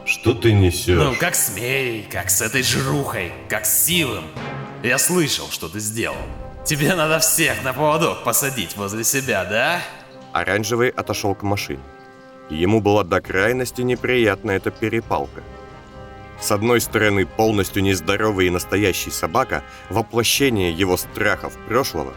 Что 0.07 0.33
ты 0.33 0.53
несешь? 0.53 0.97
Ну, 0.97 1.13
как 1.19 1.35
с 1.35 1.53
Мей, 1.53 2.07
как 2.09 2.29
с 2.29 2.41
этой 2.41 2.63
жрухой, 2.63 3.33
как 3.49 3.65
с 3.65 3.85
Силым. 3.85 4.23
Я 4.81 4.97
слышал, 4.99 5.49
что 5.49 5.67
ты 5.67 5.81
сделал. 5.81 6.15
Тебе 6.65 6.95
надо 6.95 7.19
всех 7.19 7.61
на 7.65 7.73
поводок 7.73 8.23
посадить 8.23 8.77
возле 8.77 9.03
себя, 9.03 9.43
да? 9.43 9.81
Оранжевый 10.31 10.89
отошел 10.89 11.35
к 11.35 11.43
машине. 11.43 11.81
Ему 12.49 12.79
была 12.79 13.03
до 13.03 13.19
крайности 13.19 13.81
неприятна 13.81 14.51
эта 14.51 14.71
перепалка. 14.71 15.43
С 16.39 16.51
одной 16.51 16.79
стороны, 16.79 17.25
полностью 17.25 17.83
нездоровый 17.83 18.47
и 18.47 18.51
настоящий 18.51 19.11
собака– 19.11 19.61
воплощение 19.89 20.71
его 20.71 20.95
страхов 20.95 21.57
прошлого, 21.67 22.13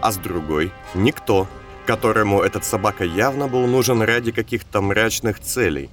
а 0.00 0.12
с 0.12 0.16
другой– 0.16 0.72
никто, 0.94 1.46
которому 1.84 2.40
этот 2.40 2.64
собака 2.64 3.04
явно 3.04 3.48
был 3.48 3.66
нужен 3.66 4.00
ради 4.00 4.32
каких-то 4.32 4.80
мрачных 4.80 5.40
целей, 5.40 5.90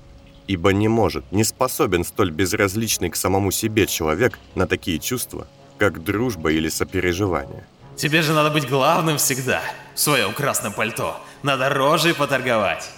ибо 0.48 0.74
не 0.74 0.88
может, 0.88 1.30
не 1.32 1.44
способен 1.44 2.04
столь 2.04 2.32
безразличный 2.32 3.10
к 3.10 3.16
самому 3.16 3.52
себе 3.52 3.88
человек 3.88 4.40
на 4.56 4.68
такие 4.68 5.00
чувства, 5.00 5.48
как 5.78 6.04
дружба 6.04 6.52
или 6.52 6.70
сопереживание. 6.70 7.66
Тебе 7.96 8.22
же 8.22 8.34
надо 8.34 8.50
быть 8.50 8.68
главным 8.68 9.18
всегда. 9.18 9.62
В 9.94 10.00
своем 10.00 10.34
красном 10.34 10.74
пальто. 10.74 11.18
Надо 11.44 11.70
рожей 11.70 12.14
поторговать. 12.14 12.90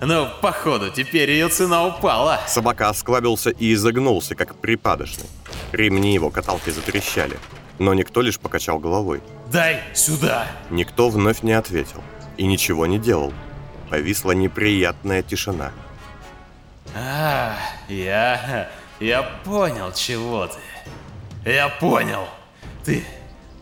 Ну, 0.00 0.28
походу, 0.40 0.90
теперь 0.90 1.30
ее 1.30 1.48
цена 1.48 1.86
упала. 1.86 2.40
Собака 2.46 2.88
осклабился 2.88 3.50
и 3.50 3.74
изогнулся, 3.74 4.34
как 4.34 4.56
припадочный. 4.56 5.26
Ремни 5.72 6.14
его 6.14 6.30
каталки 6.30 6.70
затрещали, 6.70 7.38
но 7.78 7.92
никто 7.92 8.22
лишь 8.22 8.38
покачал 8.38 8.78
головой. 8.78 9.20
Дай 9.52 9.82
сюда. 9.92 10.46
Никто 10.70 11.10
вновь 11.10 11.42
не 11.42 11.52
ответил 11.52 12.02
и 12.38 12.46
ничего 12.46 12.86
не 12.86 12.98
делал. 12.98 13.34
Повисла 13.90 14.32
неприятная 14.32 15.22
тишина. 15.22 15.72
Я... 17.90 18.70
я 19.00 19.22
понял, 19.44 19.92
чего 19.92 20.46
ты. 20.46 21.50
Я 21.50 21.68
понял. 21.68 22.28
Ты... 22.84 23.04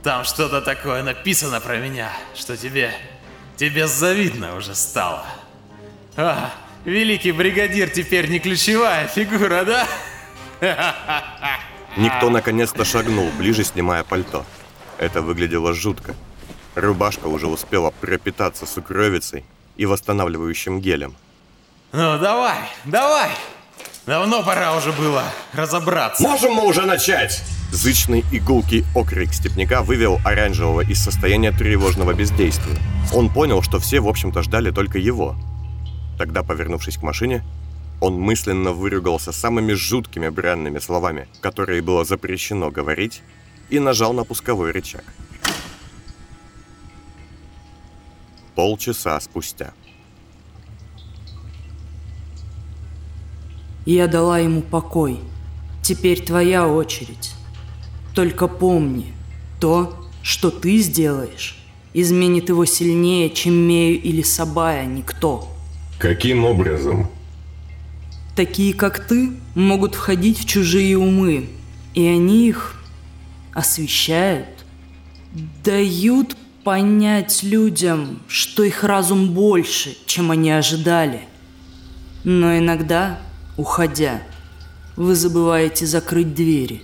Там 0.03 0.25
что-то 0.25 0.61
такое 0.61 1.03
написано 1.03 1.61
про 1.61 1.79
меня, 1.79 2.13
что 2.35 2.57
тебе... 2.57 2.93
тебе 3.57 3.89
завидно 3.89 4.55
уже 4.57 4.75
стало. 4.75 5.25
А, 6.17 6.53
великий 6.85 7.33
бригадир 7.33 7.91
теперь 7.91 8.29
не 8.29 8.39
ключевая 8.39 9.09
фигура, 9.09 9.65
да? 9.65 9.87
Никто 11.97 12.31
наконец-то 12.31 12.85
шагнул, 12.85 13.31
ближе 13.39 13.65
снимая 13.65 14.05
пальто. 14.05 14.45
Это 14.99 15.23
выглядело 15.23 15.73
жутко. 15.75 16.15
Рубашка 16.75 17.27
уже 17.27 17.47
успела 17.47 17.91
пропитаться 17.91 18.67
сукровицей 18.67 19.45
и 19.77 19.87
восстанавливающим 19.87 20.81
гелем. 20.81 21.17
Ну, 21.93 22.19
давай, 22.19 22.59
давай! 22.85 23.31
Давно 24.09 24.43
пора 24.43 24.77
уже 24.77 24.91
было 24.91 25.23
разобраться. 25.53 26.23
Можем 26.23 26.55
мы 26.55 26.67
уже 26.67 26.87
начать? 26.87 27.45
Зычный 27.71 28.25
и 28.33 28.41
гулкий 28.41 28.85
окрик 28.97 29.33
степняка 29.33 29.83
вывел 29.83 30.19
Оранжевого 30.25 30.81
из 30.81 31.01
состояния 31.01 31.53
тревожного 31.53 32.15
бездействия. 32.15 32.79
Он 33.15 33.29
понял, 33.29 33.63
что 33.63 33.79
все, 33.79 34.01
в 34.01 34.09
общем-то, 34.09 34.43
ждали 34.43 34.71
только 34.73 34.99
его– 34.99 35.37
Тогда, 36.19 36.43
повернувшись 36.43 36.99
к 36.99 37.03
машине, 37.03 37.45
он 38.01 38.21
мысленно 38.21 38.73
выругался 38.73 39.33
самыми 39.33 39.73
жуткими 39.73 40.29
бранными 40.29 40.81
словами, 40.81 41.29
которые 41.41 41.81
было 41.81 42.05
запрещено 42.05 42.71
говорить, 42.71 43.23
и 43.71 43.79
нажал 43.79 44.13
на 44.13 44.25
пусковой 44.25 44.73
рычаг. 44.73 45.05
Полчаса 48.57 49.21
спустя. 49.21 49.73
Я 53.89 54.07
дала 54.07 54.39
ему 54.39 54.61
покой. 54.61 55.19
Теперь 55.83 56.23
твоя 56.23 56.69
очередь. 56.69 57.33
Только 58.15 58.47
помни, 58.47 59.15
то, 59.61 59.97
что 60.23 60.51
ты 60.51 60.77
сделаешь, 60.77 61.59
изменит 61.95 62.51
его 62.51 62.67
сильнее, 62.67 63.31
чем 63.31 63.55
Мею 63.55 63.99
или 63.99 64.21
Сабая 64.21 64.85
никто. 64.85 65.49
Каким 65.99 66.45
образом? 66.45 67.09
Такие, 68.37 68.75
как 68.75 69.07
ты, 69.07 69.33
могут 69.55 69.95
входить 69.95 70.41
в 70.41 70.45
чужие 70.45 70.99
умы, 70.99 71.49
и 71.95 72.05
они 72.05 72.47
их 72.47 72.75
освещают, 73.55 74.67
дают 75.65 76.37
понять 76.63 77.43
людям, 77.43 78.21
что 78.29 78.65
их 78.65 78.85
разум 78.85 79.31
больше, 79.31 79.97
чем 80.05 80.31
они 80.31 80.51
ожидали. 80.51 81.23
Но 82.25 82.55
иногда, 82.59 83.19
уходя, 83.59 84.23
вы 84.97 85.15
забываете 85.15 85.85
закрыть 85.85 86.35
двери. 86.35 86.81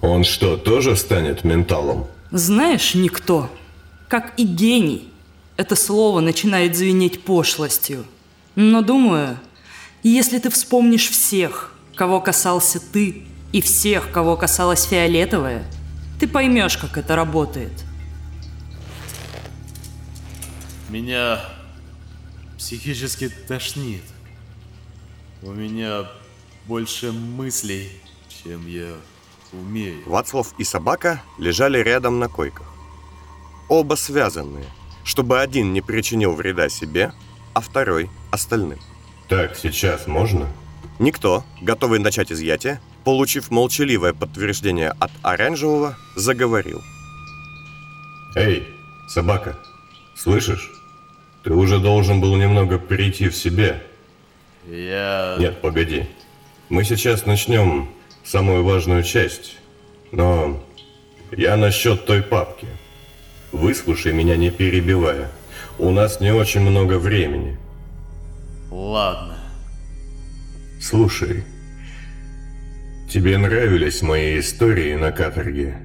Он 0.00 0.22
что, 0.22 0.56
тоже 0.56 0.96
станет 0.96 1.42
менталом? 1.42 2.06
Знаешь, 2.30 2.94
никто, 2.94 3.50
как 4.06 4.34
и 4.36 4.44
гений, 4.44 5.12
это 5.56 5.74
слово 5.74 6.20
начинает 6.20 6.76
звенеть 6.76 7.24
пошлостью– 7.24 8.04
но 8.60 8.82
думаю, 8.82 9.38
если 10.02 10.40
ты 10.40 10.50
вспомнишь 10.50 11.08
всех, 11.10 11.72
кого 11.94 12.20
касался 12.20 12.80
ты, 12.80 13.24
и 13.52 13.60
всех, 13.60 14.10
кого 14.10 14.36
касалась 14.36 14.82
фиолетовая, 14.82 15.64
ты 16.18 16.26
поймешь, 16.26 16.76
как 16.76 16.98
это 16.98 17.14
работает. 17.14 17.70
Меня 20.88 21.38
психически 22.58 23.28
тошнит. 23.46 24.02
У 25.42 25.52
меня 25.52 26.06
больше 26.66 27.12
мыслей, 27.12 27.90
чем 28.28 28.66
я 28.66 28.94
умею. 29.52 30.02
Вацлав 30.06 30.52
и 30.58 30.64
собака 30.64 31.22
лежали 31.38 31.78
рядом 31.78 32.18
на 32.18 32.28
койках. 32.28 32.66
Оба 33.68 33.94
связанные, 33.94 34.66
чтобы 35.04 35.40
один 35.40 35.72
не 35.72 35.80
причинил 35.80 36.32
вреда 36.32 36.68
себе, 36.68 37.12
а 37.54 37.60
второй– 37.60 38.10
остальным. 38.32 38.80
Так, 39.28 39.56
сейчас 39.56 40.06
можно? 40.06 40.48
Никто, 40.98 41.44
готовый 41.60 42.00
начать 42.00 42.32
изъятие, 42.32 42.80
получив 43.04 43.50
молчаливое 43.50 44.14
подтверждение 44.14 44.90
от 44.98 45.12
оранжевого, 45.22 45.96
заговорил. 46.16 46.82
Эй, 48.34 48.66
собака, 49.08 49.56
слышишь? 50.16 50.72
Ты 51.44 51.52
уже 51.52 51.78
должен 51.78 52.20
был 52.20 52.34
немного 52.36 52.78
перейти 52.78 53.28
в 53.28 53.36
себя. 53.36 53.80
Я... 54.70 55.36
Нет, 55.38 55.60
погоди. 55.62 56.04
Мы 56.68 56.84
сейчас 56.84 57.24
начнем 57.24 57.88
самую 58.22 58.64
важную 58.64 59.02
часть. 59.02 59.56
Но 60.12 60.62
я 61.32 61.56
насчет 61.56 62.04
той 62.04 62.22
папки. 62.22 62.66
Выслушай 63.52 64.12
меня, 64.12 64.36
не 64.36 64.50
перебивая. 64.50 65.30
У 65.78 65.90
нас 65.90 66.20
не 66.20 66.32
очень 66.32 66.60
много 66.60 66.98
времени. 66.98 67.58
Ладно. 68.70 69.38
Слушай, 70.80 71.44
тебе 73.10 73.38
нравились 73.38 74.02
мои 74.02 74.38
истории 74.38 74.94
на 74.96 75.12
каторге? 75.12 75.76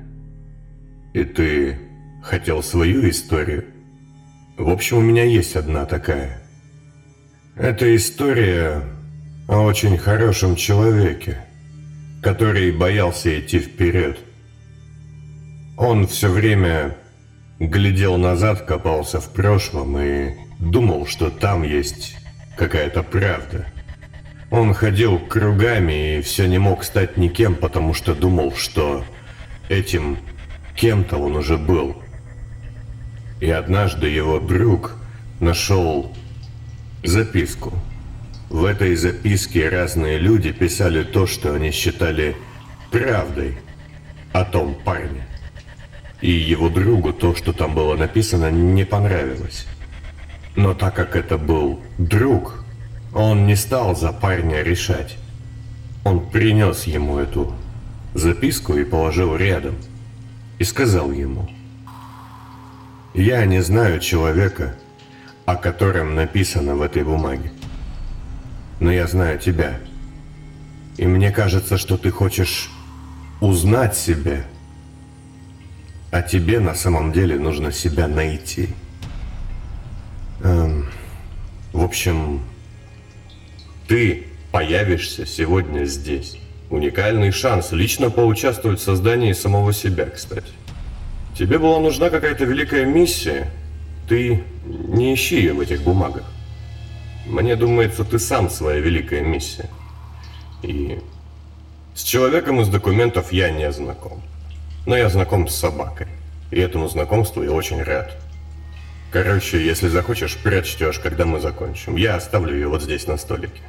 И 1.13 1.23
ты 1.23 1.79
хотел 2.21 2.61
свою 2.61 3.09
историю? 3.09 3.65
В 4.57 4.69
общем, 4.69 4.97
у 4.97 5.01
меня 5.01 5.23
есть 5.23 5.55
одна 5.55 5.85
такая. 5.85 6.42
Это 7.55 7.95
история 7.95 8.81
о 9.47 9.59
очень 9.59 9.95
хорошем 9.95 10.55
человеке, 10.55 11.45
который 12.23 12.71
боялся 12.71 13.39
идти 13.39 13.59
вперед. 13.59 14.17
Он 15.77 16.07
все 16.07 16.29
время 16.29 16.97
глядел 17.59 18.17
назад, 18.17 18.63
копался 18.63 19.21
в 19.21 19.31
прошлом 19.33 19.99
и 19.99 20.31
думал, 20.57 21.05
что 21.05 21.29
там 21.29 21.61
есть 21.61 22.15
какая-то 22.57 23.03
правда. 23.03 23.67
Он 24.49 24.73
ходил 24.73 25.19
кругами 25.19 26.17
и 26.17 26.21
все 26.23 26.47
не 26.47 26.57
мог 26.57 26.83
стать 26.83 27.17
никем, 27.17 27.53
потому 27.53 27.93
что 27.93 28.15
думал, 28.15 28.55
что 28.55 29.05
этим 29.69 30.17
кем-то 30.75 31.17
он 31.17 31.35
уже 31.35 31.59
был. 31.59 32.01
И 33.41 33.49
однажды 33.51 34.09
его 34.09 34.39
друг 34.39 34.97
нашел 35.39 36.11
записку. 37.03 37.73
В 38.49 38.65
этой 38.65 38.95
записке 38.95 39.69
разные 39.69 40.17
люди 40.17 40.51
писали 40.51 41.03
то, 41.03 41.27
что 41.27 41.53
они 41.53 41.71
считали 41.71 42.35
правдой 42.91 43.57
о 44.31 44.45
том 44.45 44.75
парне. 44.75 45.27
И 46.21 46.31
его 46.31 46.69
другу 46.69 47.13
то, 47.13 47.35
что 47.35 47.51
там 47.51 47.75
было 47.75 47.95
написано, 47.95 48.49
не 48.51 48.85
понравилось. 48.85 49.67
Но 50.55 50.73
так 50.73 50.95
как 50.95 51.15
это 51.15 51.37
был 51.37 51.81
друг, 51.97 52.63
он 53.13 53.47
не 53.47 53.55
стал 53.55 53.95
за 53.95 54.13
парня 54.13 54.61
решать. 54.61 55.17
Он 56.03 56.29
принес 56.29 56.83
ему 56.83 57.17
эту 57.17 57.53
записку 58.13 58.75
и 58.75 58.83
положил 58.83 59.35
рядом. 59.35 59.75
И 60.59 60.63
сказал 60.63 61.11
ему, 61.11 61.49
«Я 63.13 63.45
не 63.45 63.61
знаю 63.61 63.99
человека, 63.99 64.75
о 65.45 65.55
котором 65.55 66.15
написано 66.15 66.75
в 66.75 66.81
этой 66.81 67.03
бумаге. 67.03 67.51
Но 68.79 68.91
я 68.91 69.07
знаю 69.07 69.39
тебя. 69.39 69.79
И 70.97 71.05
мне 71.05 71.31
кажется, 71.31 71.77
что 71.77 71.97
ты 71.97 72.11
хочешь 72.11 72.69
узнать 73.41 73.95
себя 73.95 74.45
а 76.13 76.21
тебе 76.21 76.59
на 76.59 76.75
самом 76.75 77.11
деле 77.11 77.39
нужно 77.39 77.71
себя 77.71 78.07
найти. 78.07 78.69
Эм, 80.43 80.87
в 81.71 81.83
общем, 81.83 82.43
ты 83.87 84.27
появишься 84.51 85.25
сегодня 85.25 85.85
здесь. 85.85 86.37
Уникальный 86.69 87.31
шанс 87.31 87.71
лично 87.71 88.11
поучаствовать 88.11 88.79
в 88.79 88.83
создании 88.83 89.33
самого 89.33 89.73
себя, 89.73 90.05
кстати. 90.05 90.53
Тебе 91.35 91.57
была 91.57 91.79
нужна 91.79 92.11
какая-то 92.11 92.45
великая 92.45 92.85
миссия. 92.85 93.49
Ты 94.07 94.43
не 94.65 95.13
ищи 95.13 95.37
ее 95.37 95.53
в 95.53 95.59
этих 95.59 95.81
бумагах. 95.81 96.25
Мне 97.25 97.55
думается, 97.55 98.03
ты 98.03 98.19
сам 98.19 98.49
своя 98.49 98.79
великая 98.79 99.21
миссия. 99.21 99.69
И 100.61 100.99
с 101.95 102.03
человеком 102.03 102.59
из 102.59 102.67
документов 102.67 103.31
я 103.31 103.49
не 103.49 103.71
знаком. 103.71 104.21
Но 104.85 104.97
я 104.97 105.09
знаком 105.09 105.47
с 105.47 105.55
собакой. 105.55 106.07
И 106.51 106.59
этому 106.59 106.87
знакомству 106.87 107.43
я 107.43 107.51
очень 107.51 107.81
рад. 107.81 108.17
Короче, 109.11 109.63
если 109.63 109.87
захочешь, 109.87 110.37
прочтешь, 110.37 110.99
когда 110.99 111.25
мы 111.25 111.39
закончим. 111.39 111.95
Я 111.95 112.15
оставлю 112.15 112.53
ее 112.53 112.67
вот 112.67 112.81
здесь 112.81 113.07
на 113.07 113.17
столике. 113.17 113.61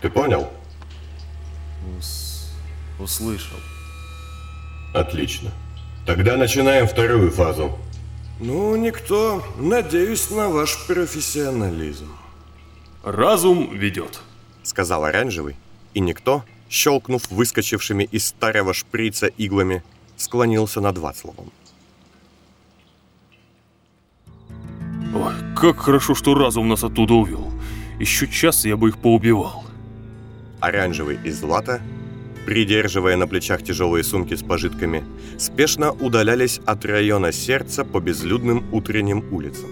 Ты 0.00 0.08
понял? 0.08 0.48
Ус... 1.98 2.52
Услышал. 2.98 3.58
Отлично. 4.94 5.50
Тогда 6.06 6.36
начинаем 6.36 6.88
вторую 6.88 7.30
фазу. 7.30 7.78
Ну, 8.40 8.74
никто. 8.76 9.44
Надеюсь 9.58 10.30
на 10.30 10.48
ваш 10.48 10.86
профессионализм. 10.86 12.08
Разум 13.04 13.76
ведет. 13.76 14.20
Сказал 14.62 15.04
оранжевый, 15.04 15.56
и 15.92 16.00
никто, 16.00 16.44
щелкнув 16.70 17.30
выскочившими 17.30 18.04
из 18.04 18.26
старого 18.26 18.72
шприца 18.72 19.26
иглами, 19.26 19.82
склонился 20.16 20.80
над 20.80 20.96
Вацлавом. 20.96 21.52
Ой, 25.14 25.34
как 25.56 25.78
хорошо, 25.78 26.14
что 26.14 26.34
разум 26.34 26.68
нас 26.68 26.82
оттуда 26.82 27.14
увел. 27.14 27.50
Еще 27.98 28.26
час 28.26 28.64
я 28.64 28.76
бы 28.76 28.88
их 28.88 28.98
поубивал. 28.98 29.64
Оранжевый 30.60 31.18
и 31.24 31.30
Злата, 31.30 31.82
придерживая 32.50 33.16
на 33.16 33.28
плечах 33.28 33.62
тяжелые 33.62 34.02
сумки 34.02 34.34
с 34.34 34.42
пожитками, 34.42 35.04
спешно 35.38 35.92
удалялись 35.92 36.60
от 36.66 36.84
района 36.84 37.30
сердца 37.30 37.84
по 37.84 38.00
безлюдным 38.00 38.64
утренним 38.72 39.22
улицам. 39.30 39.70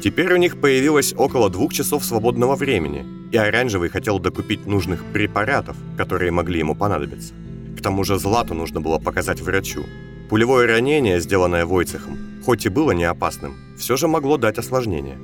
Теперь 0.00 0.32
у 0.32 0.36
них 0.36 0.60
появилось 0.60 1.14
около 1.16 1.50
двух 1.50 1.72
часов 1.74 2.04
свободного 2.04 2.54
времени, 2.54 3.04
и 3.32 3.36
Оранжевый 3.36 3.88
хотел 3.88 4.20
докупить 4.20 4.66
нужных 4.66 5.02
препаратов, 5.06 5.76
которые 5.96 6.30
могли 6.30 6.60
ему 6.60 6.76
понадобиться. 6.76 7.34
К 7.76 7.82
тому 7.82 8.04
же 8.04 8.20
Злату 8.20 8.54
нужно 8.54 8.80
было 8.80 8.98
показать 8.98 9.40
врачу. 9.40 9.84
Пулевое 10.30 10.68
ранение, 10.68 11.18
сделанное 11.18 11.66
Войцехом, 11.66 12.16
хоть 12.44 12.66
и 12.66 12.68
было 12.68 12.92
не 12.92 13.02
опасным, 13.02 13.56
все 13.76 13.96
же 13.96 14.06
могло 14.06 14.36
дать 14.36 14.58
осложнение. 14.58 15.18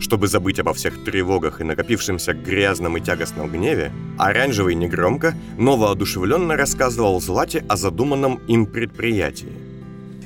Чтобы 0.00 0.28
забыть 0.28 0.58
обо 0.58 0.72
всех 0.72 1.04
тревогах 1.04 1.60
и 1.60 1.64
накопившемся 1.64 2.32
грязном 2.32 2.96
и 2.96 3.00
тягостном 3.00 3.50
гневе, 3.50 3.92
Оранжевый 4.18 4.74
негромко, 4.74 5.34
но 5.58 5.76
воодушевленно 5.76 6.56
рассказывал 6.56 7.20
Злате 7.20 7.64
о 7.68 7.76
задуманном 7.76 8.40
им 8.48 8.64
предприятии. 8.66 9.52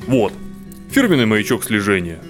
Вот, 0.06 0.32
фирменный 0.90 1.26
маячок 1.26 1.64
слежения. 1.64 2.20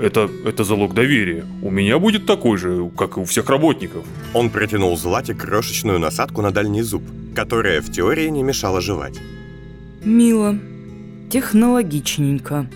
Это, 0.00 0.30
это 0.44 0.64
залог 0.64 0.94
доверия. 0.94 1.44
У 1.62 1.70
меня 1.70 1.98
будет 1.98 2.26
такой 2.26 2.58
же, 2.58 2.90
как 2.96 3.16
и 3.16 3.20
у 3.20 3.24
всех 3.24 3.48
работников. 3.48 4.04
Он 4.32 4.50
протянул 4.50 4.96
Злате 4.96 5.34
крошечную 5.34 5.98
насадку 5.98 6.42
на 6.42 6.52
дальний 6.52 6.82
зуб, 6.82 7.02
которая 7.34 7.80
в 7.80 7.90
теории 7.90 8.28
не 8.28 8.42
мешала 8.42 8.80
жевать. 8.80 9.20
Мило. 10.04 10.58
Технологичненько. 11.30 12.68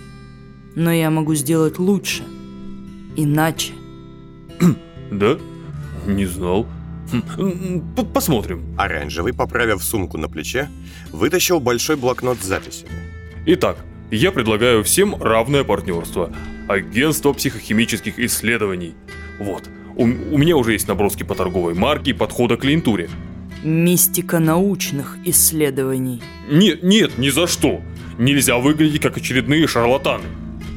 Но 0.75 0.91
я 0.91 1.09
могу 1.09 1.35
сделать 1.35 1.79
лучше. 1.79 2.23
Иначе. 3.15 3.73
Да? 5.11 5.37
Не 6.05 6.25
знал. 6.25 6.67
Хм, 7.11 7.81
Посмотрим. 8.13 8.75
Оранжевый, 8.77 9.33
поправив 9.33 9.83
сумку 9.83 10.17
на 10.17 10.29
плече, 10.29 10.69
вытащил 11.11 11.59
большой 11.59 11.95
блокнот 11.95 12.39
с 12.39 12.45
записями. 12.45 12.91
Итак, 13.45 13.77
я 14.11 14.31
предлагаю 14.31 14.83
всем 14.83 15.15
равное 15.21 15.63
партнерство. 15.63 16.31
Агентство 16.67 17.33
психохимических 17.33 18.19
исследований. 18.19 18.93
Вот, 19.39 19.63
у, 19.95 20.03
у 20.03 20.37
меня 20.37 20.55
уже 20.55 20.73
есть 20.73 20.87
наброски 20.87 21.23
по 21.23 21.35
торговой 21.35 21.73
марке 21.73 22.11
и 22.11 22.13
подхода 22.13 22.57
к 22.57 22.61
клиентуре. 22.61 23.09
Мистика 23.63 24.39
научных 24.39 25.17
исследований. 25.25 26.21
Нет, 26.49 26.83
нет, 26.83 27.17
ни 27.17 27.29
за 27.29 27.47
что. 27.47 27.81
Нельзя 28.17 28.57
выглядеть 28.57 29.01
как 29.01 29.17
очередные 29.17 29.67
шарлатаны. 29.67 30.25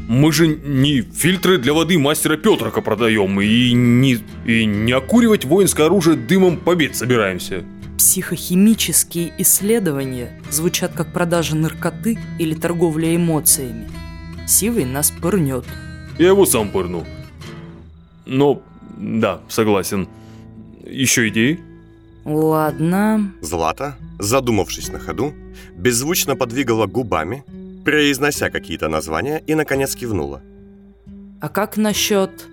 Мы 0.08 0.32
же 0.32 0.48
не 0.48 1.02
фильтры 1.02 1.58
для 1.58 1.72
воды 1.72 1.98
мастера 1.98 2.36
Петрака 2.36 2.80
продаем 2.80 3.40
и 3.40 3.72
не, 3.72 4.18
и 4.46 4.64
не 4.64 4.92
окуривать 4.92 5.44
воинское 5.44 5.86
оружие 5.86 6.16
дымом 6.16 6.58
побед 6.58 6.96
собираемся. 6.96 7.64
Психохимические 7.96 9.32
исследования 9.38 10.40
звучат 10.50 10.92
как 10.92 11.12
продажа 11.12 11.54
наркоты 11.56 12.18
или 12.38 12.54
торговля 12.54 13.14
эмоциями. 13.14 13.88
Сивый 14.46 14.84
нас 14.84 15.10
пырнет. 15.12 15.64
Я 16.18 16.28
его 16.28 16.44
сам 16.44 16.70
пырну. 16.70 17.04
Но, 18.26 18.60
да, 18.98 19.40
согласен. 19.48 20.08
Еще 20.84 21.28
идеи? 21.28 21.60
Ладно. 22.24 23.32
Злата, 23.40 23.96
задумавшись 24.18 24.92
на 24.92 24.98
ходу, 24.98 25.32
беззвучно 25.76 26.36
подвигала 26.36 26.86
губами, 26.86 27.44
произнося 27.84 28.50
какие-то 28.50 28.88
названия 28.88 29.42
и, 29.46 29.54
наконец, 29.54 29.94
кивнула. 29.94 30.42
А 31.40 31.48
как 31.48 31.76
насчет 31.76 32.48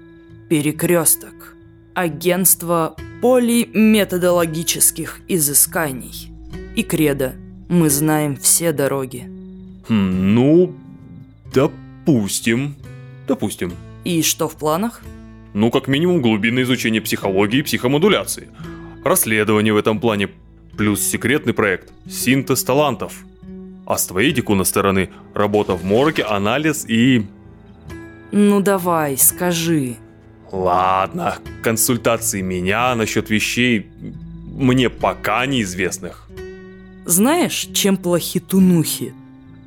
перекресток? 0.49 1.55
Агентство 1.93 2.95
полиметодологических 3.21 5.19
изысканий. 5.27 6.31
И 6.75 6.83
кредо. 6.83 7.33
Мы 7.67 7.89
знаем 7.89 8.35
все 8.37 8.71
дороги. 8.71 9.29
Хм, 9.87 10.33
ну, 10.33 10.73
допустим. 11.53 12.75
Допустим. 13.27 13.73
И 14.03 14.21
что 14.23 14.47
в 14.47 14.55
планах? 14.55 15.01
Ну, 15.53 15.71
как 15.71 15.87
минимум, 15.87 16.21
глубинное 16.21 16.63
изучение 16.63 17.01
психологии 17.01 17.59
и 17.59 17.63
психомодуляции. 17.63 18.49
Расследование 19.03 19.73
в 19.73 19.77
этом 19.77 19.99
плане. 19.99 20.29
Плюс 20.77 21.01
секретный 21.01 21.53
проект 21.53 21.91
«Синтез 22.09 22.63
талантов». 22.63 23.25
А 23.89 23.97
с 23.97 24.05
твоей 24.05 24.31
Дикуна 24.31 24.65
стороны 24.65 25.09
работа 25.33 25.73
в 25.73 25.83
морге, 25.83 26.21
анализ 26.23 26.85
и... 26.87 27.25
Ну 28.31 28.61
давай, 28.61 29.17
скажи. 29.17 29.95
Ладно, 30.51 31.39
консультации 31.63 32.41
меня 32.41 32.93
насчет 32.93 33.31
вещей 33.31 33.89
мне 34.45 34.91
пока 34.91 35.47
неизвестных. 35.47 36.29
Знаешь, 37.05 37.67
чем 37.73 37.97
плохи 37.97 38.39
тунухи? 38.39 39.11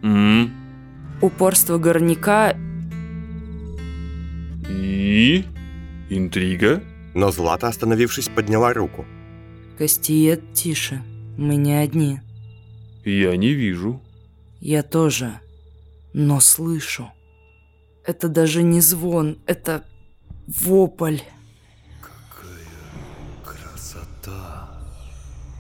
М, 0.03 0.53
Упорство 1.21 1.79
горняка 1.79 2.55
И... 4.71 5.45
Интрига? 6.11 6.81
Но 7.15 7.33
Злата, 7.33 7.67
остановившись, 7.67 8.29
подняла 8.29 8.73
руку. 8.73 9.05
Кастиет 9.77 10.53
тише. 10.53 11.03
Мы 11.37 11.57
не 11.57 11.75
одни. 11.75 12.21
Я 13.05 13.37
не 13.37 13.53
вижу. 13.53 14.01
Я 14.65 14.85
тоже. 14.85 15.41
Но 16.15 16.39
слышу. 16.39 17.11
Это 18.07 18.29
даже 18.29 18.63
не 18.63 18.81
звон, 18.81 19.39
это 19.45 19.83
вопль. 20.47 21.19
Красота. 23.45 24.81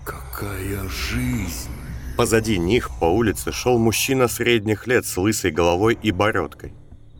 Какая 0.06 0.88
жизнь. 0.88 1.70
Позади 2.16 2.58
них 2.58 2.90
по 3.00 3.06
улице 3.06 3.50
шел 3.50 3.76
мужчина 3.76 4.28
средних 4.28 4.86
лет 4.86 5.04
с 5.04 5.16
лысой 5.16 5.50
головой 5.50 5.98
и 6.00 6.12
бородкой. 6.12 6.72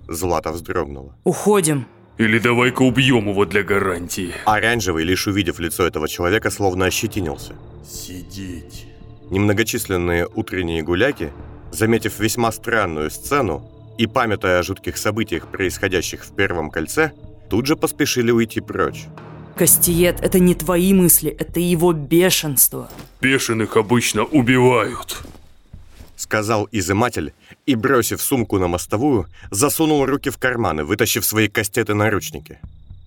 Злата 0.06 0.52
вздрогнула. 0.52 1.16
Уходим. 1.24 1.88
Или 2.16 2.38
давай-ка 2.38 2.82
убьем 2.82 3.28
его 3.28 3.44
для 3.44 3.64
гарантии. 3.64 4.32
Оранжевый, 4.44 5.02
лишь 5.02 5.26
увидев 5.26 5.58
лицо 5.58 5.84
этого 5.84 6.08
человека, 6.08 6.50
словно 6.50 6.84
ощетинился. 6.84 7.54
Сидеть. 7.84 8.86
Немногочисленные 9.30 10.28
утренние 10.32 10.82
гуляки, 10.82 11.32
заметив 11.72 12.20
весьма 12.20 12.52
странную 12.52 13.10
сцену 13.10 13.68
и 13.98 14.06
памятая 14.06 14.60
о 14.60 14.62
жутких 14.62 14.96
событиях, 14.96 15.48
происходящих 15.48 16.24
в 16.24 16.34
Первом 16.34 16.70
кольце, 16.70 17.12
тут 17.50 17.66
же 17.66 17.76
поспешили 17.76 18.30
уйти 18.30 18.60
прочь. 18.60 19.06
Кастиет, 19.56 20.20
это 20.20 20.38
не 20.38 20.54
твои 20.54 20.94
мысли, 20.94 21.30
это 21.30 21.60
его 21.60 21.92
бешенство. 21.92 22.88
Бешеных 23.20 23.76
обычно 23.76 24.24
убивают. 24.24 25.22
Сказал 26.16 26.68
изыматель 26.72 27.32
и, 27.66 27.74
бросив 27.74 28.22
сумку 28.22 28.58
на 28.58 28.68
мостовую, 28.68 29.26
засунул 29.50 30.06
руки 30.06 30.30
в 30.30 30.38
карманы, 30.38 30.84
вытащив 30.84 31.24
свои 31.24 31.48
кастеты-наручники. 31.48 32.60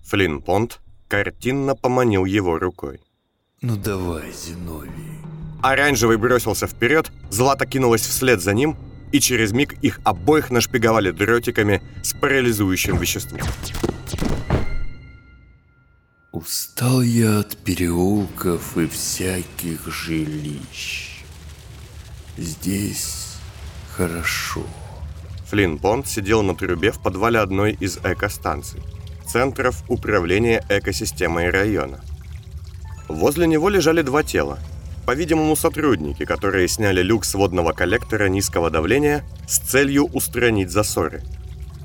Флинн 0.04 0.40
Понт 0.42 0.80
картинно 1.08 1.74
поманил 1.74 2.24
его 2.24 2.58
рукой. 2.58 3.00
Ну 3.62 3.76
давай, 3.76 4.32
Зиновий. 4.32 5.16
Оранжевый 5.66 6.16
бросился 6.16 6.68
вперед, 6.68 7.10
Злата 7.28 7.66
кинулась 7.66 8.02
вслед 8.02 8.40
за 8.40 8.54
ним, 8.54 8.76
и 9.10 9.18
через 9.18 9.50
миг 9.50 9.72
их 9.82 9.98
обоих 10.04 10.50
нашпиговали 10.50 11.10
дротиками 11.10 11.82
с 12.04 12.12
парализующим 12.12 12.96
веществом. 12.98 13.40
Устал 16.30 17.02
я 17.02 17.40
от 17.40 17.56
переулков 17.56 18.78
и 18.78 18.86
всяких 18.86 19.88
жилищ. 19.88 21.24
Здесь 22.36 23.34
хорошо. 23.90 24.62
Флинн 25.50 25.78
Бонд 25.78 26.06
сидел 26.06 26.44
на 26.44 26.54
трубе 26.54 26.92
в 26.92 27.02
подвале 27.02 27.40
одной 27.40 27.72
из 27.72 27.98
экостанций, 28.04 28.82
центров 29.26 29.82
управления 29.88 30.64
экосистемой 30.68 31.50
района. 31.50 32.02
Возле 33.08 33.48
него 33.48 33.68
лежали 33.68 34.02
два 34.02 34.22
тела. 34.22 34.60
По-видимому, 35.06 35.56
сотрудники, 35.56 36.24
которые 36.24 36.68
сняли 36.68 37.00
люк 37.02 37.24
с 37.24 37.34
водного 37.34 37.72
коллектора 37.72 38.28
низкого 38.28 38.70
давления 38.70 39.24
с 39.46 39.58
целью 39.58 40.04
устранить 40.06 40.70
засоры. 40.70 41.22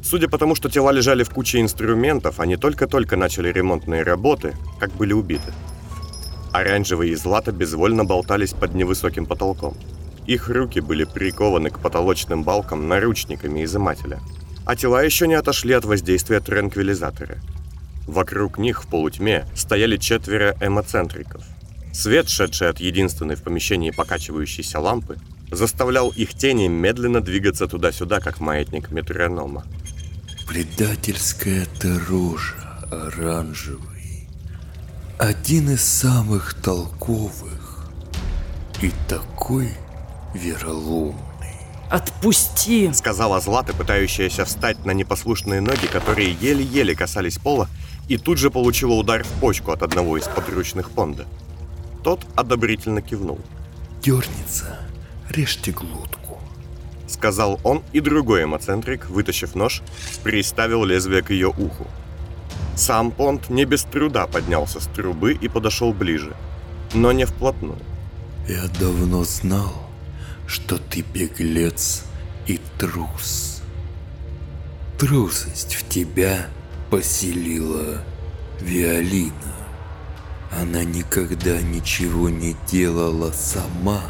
Судя 0.03 0.27
по 0.27 0.37
тому, 0.37 0.55
что 0.55 0.69
тела 0.69 0.91
лежали 0.91 1.23
в 1.23 1.29
куче 1.29 1.61
инструментов, 1.61 2.39
они 2.39 2.57
только-только 2.57 3.15
начали 3.15 3.49
ремонтные 3.51 4.03
работы, 4.03 4.55
как 4.79 4.91
были 4.91 5.13
убиты. 5.13 5.53
Оранжевые 6.51 7.13
и 7.13 7.15
злато 7.15 7.51
безвольно 7.51 8.03
болтались 8.03 8.53
под 8.53 8.73
невысоким 8.73 9.25
потолком– 9.25 9.77
их 10.27 10.49
руки 10.49 10.79
были 10.79 11.03
прикованы 11.03 11.69
к 11.69 11.79
потолочным 11.79 12.43
балкам 12.43 12.87
наручниками 12.87 13.63
изымателя, 13.63 14.19
а 14.65 14.75
тела 14.75 15.03
еще 15.03 15.27
не 15.27 15.33
отошли 15.33 15.73
от 15.73 15.83
воздействия 15.83 16.39
транквилизатора. 16.39 17.37
Вокруг 18.07 18.57
них 18.57 18.83
в 18.83 18.87
полутьме 18.87 19.45
стояли 19.55 19.97
четверо 19.97 20.55
эмоцентриков. 20.61 21.43
Свет, 21.93 22.29
шедший 22.29 22.69
от 22.69 22.79
единственной 22.79 23.35
в 23.35 23.43
помещении 23.43 23.91
покачивающейся 23.91 24.79
лампы, 24.79 25.17
заставлял 25.51 26.09
их 26.09 26.33
тени 26.33 26.67
медленно 26.67 27.21
двигаться 27.21 27.67
туда-сюда, 27.67 28.19
как 28.19 28.39
маятник 28.39 28.91
метронома. 28.91 29.65
Предательская 30.47 31.65
ты 31.79 31.99
рожа, 31.99 32.55
оранжевый. 32.91 34.27
Один 35.19 35.69
из 35.69 35.83
самых 35.83 36.55
толковых. 36.55 37.89
И 38.81 38.91
такой 39.07 39.69
вероломный. 40.33 41.21
Отпусти! 41.89 42.91
Сказала 42.93 43.39
Злата, 43.41 43.73
пытающаяся 43.73 44.45
встать 44.45 44.85
на 44.85 44.91
непослушные 44.91 45.61
ноги, 45.61 45.87
которые 45.87 46.31
еле-еле 46.31 46.95
касались 46.95 47.37
пола, 47.37 47.67
и 48.07 48.17
тут 48.17 48.37
же 48.37 48.49
получила 48.49 48.93
удар 48.93 49.23
в 49.23 49.29
почку 49.41 49.71
от 49.71 49.83
одного 49.83 50.17
из 50.17 50.23
подручных 50.23 50.89
Понда. 50.89 51.25
Тот 52.03 52.25
одобрительно 52.35 53.01
кивнул. 53.01 53.39
Дернется, 54.01 54.79
режьте 55.29 55.71
глотку. 55.71 56.39
Сказал 57.07 57.59
он, 57.63 57.83
и 57.91 57.99
другой 57.99 58.45
эмоцентрик, 58.45 59.09
вытащив 59.09 59.53
нож, 59.55 59.81
приставил 60.23 60.83
лезвие 60.85 61.21
к 61.21 61.29
ее 61.29 61.49
уху. 61.49 61.87
Сам 62.75 63.11
Понт 63.11 63.49
не 63.49 63.65
без 63.65 63.83
труда 63.83 64.27
поднялся 64.27 64.79
с 64.79 64.87
трубы 64.87 65.33
и 65.33 65.47
подошел 65.47 65.93
ближе, 65.93 66.35
но 66.93 67.11
не 67.11 67.25
вплотную. 67.25 67.77
Я 68.47 68.63
давно 68.79 69.23
знал, 69.23 69.73
что 70.47 70.77
ты 70.77 71.01
беглец 71.13 72.05
и 72.47 72.59
трус. 72.79 73.61
Трусость 74.97 75.75
в 75.75 75.87
тебя 75.87 76.47
поселила 76.89 78.01
Виолина. 78.59 79.60
Она 80.51 80.83
никогда 80.83 81.61
ничего 81.61 82.29
не 82.29 82.55
делала 82.69 83.31
сама, 83.31 84.03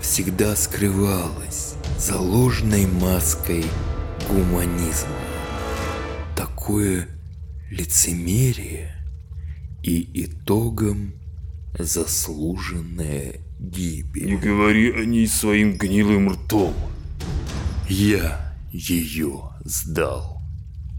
всегда 0.00 0.54
скрывалась 0.54 1.74
за 1.98 2.18
ложной 2.18 2.86
маской 2.86 3.64
гуманизма. 4.28 5.08
Такое 6.36 7.08
лицемерие 7.70 8.94
и 9.82 10.24
итогом 10.24 11.14
заслуженная 11.78 13.40
гибель. 13.58 14.26
Не 14.26 14.36
говори 14.36 14.92
о 14.92 15.04
ней 15.04 15.26
своим 15.26 15.76
гнилым 15.76 16.30
ртом. 16.30 16.74
Я 17.88 18.54
ее 18.70 19.50
сдал. 19.64 20.40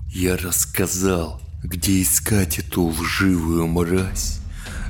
Я 0.07 0.37
рассказал, 0.37 1.41
где 1.63 2.01
искать 2.01 2.59
эту 2.59 2.83
лживую 2.83 3.67
мразь, 3.67 4.38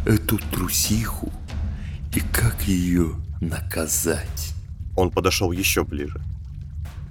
эту 0.09 0.39
трусиху 0.39 1.31
и 2.15 2.19
как 2.19 2.63
ее 2.63 3.11
наказать. 3.41 4.55
Он 4.95 5.11
подошел 5.11 5.51
еще 5.51 5.83
ближе. 5.83 6.19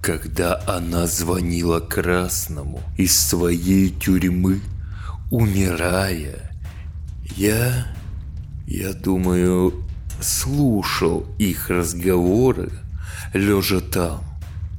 Когда 0.02 0.60
она 0.66 1.06
звонила 1.06 1.78
Красному 1.78 2.82
из 2.96 3.16
своей 3.16 3.90
тюрьмы, 3.90 4.60
умирая, 5.30 6.50
я, 7.36 7.86
я 8.66 8.92
думаю, 8.94 9.84
слушал 10.20 11.24
их 11.38 11.70
разговоры, 11.70 12.72
лежа 13.32 13.80
там, 13.80 14.24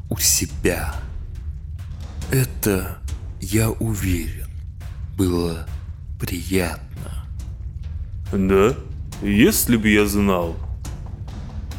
у 0.10 0.18
себя. 0.18 0.94
Это, 2.32 2.98
я 3.40 3.70
уверен, 3.70 4.50
было 5.16 5.66
приятно. 6.20 7.19
Да? 8.32 8.76
Если 9.22 9.78
бы 9.78 9.90
я 9.90 10.06
знал. 10.06 10.56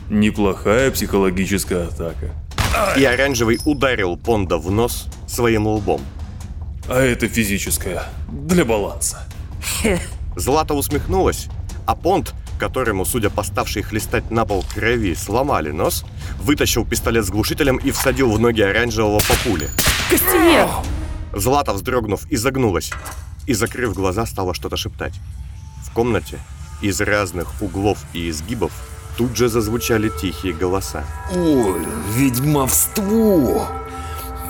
Неплохая 0.09 0.91
психологическая 0.91 1.87
атака. 1.87 2.31
И 2.97 3.05
оранжевый 3.05 3.59
ударил 3.65 4.17
Понда 4.17 4.59
в 4.59 4.71
нос 4.71 5.07
своим 5.27 5.67
лбом. 5.67 6.01
А 6.89 7.01
это 7.01 7.29
физическая. 7.29 8.05
Для 8.29 8.65
баланса. 8.65 9.27
Злата 10.37 10.75
усмехнулась, 10.75 11.49
а 11.87 11.95
Понт 11.95 12.35
которому, 12.61 13.05
судя 13.05 13.31
по 13.31 13.43
ставшей 13.43 13.83
хлестать 13.83 14.31
на 14.31 14.45
пол 14.45 14.65
крови, 14.75 15.15
сломали 15.15 15.71
нос, 15.71 16.05
вытащил 16.39 16.85
пистолет 16.85 17.25
с 17.25 17.31
глушителем 17.31 17.79
и 17.79 17.91
всадил 17.91 18.31
в 18.31 18.39
ноги 18.39 18.61
оранжевого 18.61 19.19
по 19.21 19.35
пуле. 19.43 19.71
Костенец! 20.11 20.69
Злата, 21.33 21.73
вздрогнув, 21.73 22.27
изогнулась 22.31 22.93
и, 23.47 23.55
закрыв 23.55 23.95
глаза, 23.95 24.27
стала 24.27 24.55
что-то 24.55 24.77
шептать. 24.77 25.15
В 25.91 25.93
комнате 25.93 26.39
из 26.81 27.01
разных 27.01 27.61
углов 27.61 27.99
и 28.13 28.31
изгибов 28.31 28.71
тут 29.17 29.37
же 29.37 29.49
зазвучали 29.49 30.09
тихие 30.09 30.53
голоса. 30.53 31.05
Ой, 31.35 31.85
ведьмовство! 32.15 33.69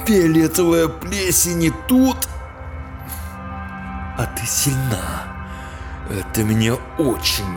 Фиолетовая 0.06 0.88
плесень 0.88 1.64
и 1.64 1.72
тут... 1.88 2.28
А 4.18 4.26
ты 4.36 4.46
сильна. 4.46 5.24
Это 6.10 6.44
меня 6.44 6.74
очень 6.98 7.56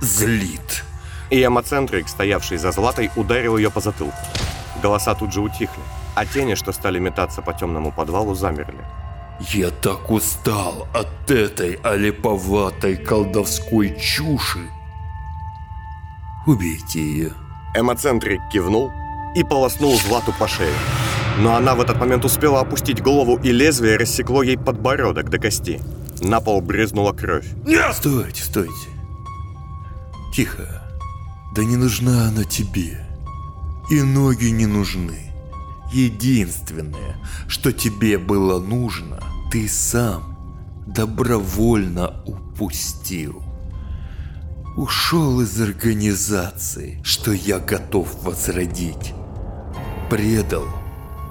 злит. 0.00 0.84
И 1.28 1.44
эмоцентрик, 1.44 2.08
стоявший 2.08 2.56
за 2.56 2.72
Златой, 2.72 3.10
ударил 3.14 3.58
ее 3.58 3.70
по 3.70 3.80
затылку. 3.80 4.16
Голоса 4.82 5.14
тут 5.14 5.34
же 5.34 5.42
утихли, 5.42 5.82
а 6.14 6.24
тени, 6.24 6.54
что 6.54 6.72
стали 6.72 6.98
метаться 6.98 7.42
по 7.42 7.52
темному 7.52 7.92
подвалу, 7.92 8.34
замерли. 8.34 8.84
Я 9.40 9.70
так 9.70 10.10
устал 10.10 10.86
от 10.94 11.30
этой 11.30 11.74
олиповатой 11.82 12.96
колдовской 12.96 13.98
чуши. 13.98 14.60
Убейте 16.46 17.00
ее. 17.00 17.32
Эмоцентрик 17.74 18.40
кивнул 18.52 18.90
и 19.34 19.42
полоснул 19.42 19.96
Злату 19.96 20.32
по 20.38 20.46
шее. 20.46 20.74
Но 21.38 21.56
она 21.56 21.74
в 21.74 21.80
этот 21.80 21.98
момент 21.98 22.24
успела 22.24 22.60
опустить 22.60 23.02
голову, 23.02 23.38
и 23.42 23.50
лезвие 23.52 23.96
рассекло 23.96 24.42
ей 24.42 24.58
подбородок 24.58 25.30
до 25.30 25.38
кости. 25.38 25.80
На 26.20 26.40
пол 26.40 26.60
брызнула 26.60 27.12
кровь. 27.12 27.46
Нет! 27.64 27.94
Стойте, 27.94 28.42
стойте. 28.42 28.90
Тихо. 30.34 30.82
Да 31.54 31.64
не 31.64 31.76
нужна 31.76 32.28
она 32.28 32.44
тебе. 32.44 33.04
И 33.90 34.00
ноги 34.02 34.46
не 34.46 34.66
нужны. 34.66 35.31
Единственное, 35.92 37.16
что 37.48 37.72
тебе 37.72 38.18
было 38.18 38.58
нужно, 38.60 39.22
ты 39.50 39.68
сам 39.68 40.36
добровольно 40.86 42.22
упустил. 42.24 43.42
Ушел 44.76 45.40
из 45.40 45.60
организации, 45.60 47.00
что 47.04 47.32
я 47.32 47.58
готов 47.58 48.22
возродить. 48.22 49.12
Предал 50.08 50.64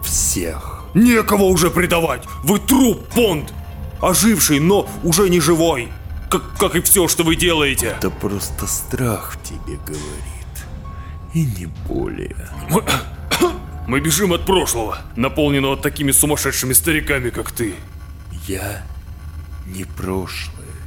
всех. 0.04 0.86
Некого 0.94 1.44
уже 1.44 1.72
предавать! 1.72 2.24
Вы 2.44 2.60
труп, 2.60 3.08
Понд! 3.16 3.54
Оживший, 4.02 4.60
но 4.60 4.88
уже 5.04 5.30
не 5.30 5.40
живой! 5.40 5.90
как, 6.32 6.58
как 6.58 6.76
и 6.76 6.82
все, 6.82 7.08
что 7.08 7.24
вы 7.24 7.36
делаете. 7.36 7.88
Это 7.98 8.10
просто 8.10 8.66
страх 8.66 9.34
в 9.34 9.44
тебе 9.44 9.78
говорит. 9.86 10.06
И 11.34 11.46
не 11.46 11.66
более. 11.88 12.48
Мы, 13.92 14.00
бежим 14.00 14.32
от 14.32 14.46
прошлого, 14.46 15.00
наполненного 15.18 15.76
такими 15.76 16.12
сумасшедшими 16.12 16.72
стариками, 16.72 17.30
как 17.30 17.52
ты. 17.52 17.76
Я 18.48 18.84
не 19.66 19.84
прошлое. 19.84 20.78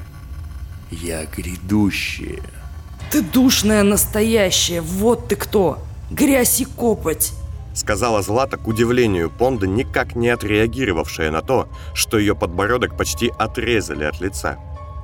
Я 0.91 1.27
грядущее. 1.27 2.43
Ты 3.11 3.21
душная 3.21 3.83
настоящая, 3.83 4.81
вот 4.81 5.29
ты 5.29 5.37
кто. 5.37 5.85
Грязь 6.11 6.63
и 6.63 6.65
копоть. 6.65 7.35
Сказала 7.75 8.23
Злата 8.23 8.57
к 8.57 8.67
удивлению 8.67 9.29
Понда, 9.29 9.67
никак 9.67 10.17
не 10.17 10.31
отреагировавшая 10.31 11.31
на 11.31 11.43
то, 11.43 11.69
что 11.93 12.19
ее 12.19 12.35
подбородок 12.35 12.97
почти 12.97 13.31
отрезали 13.39 14.05
от 14.05 14.19
лица. 14.23 14.57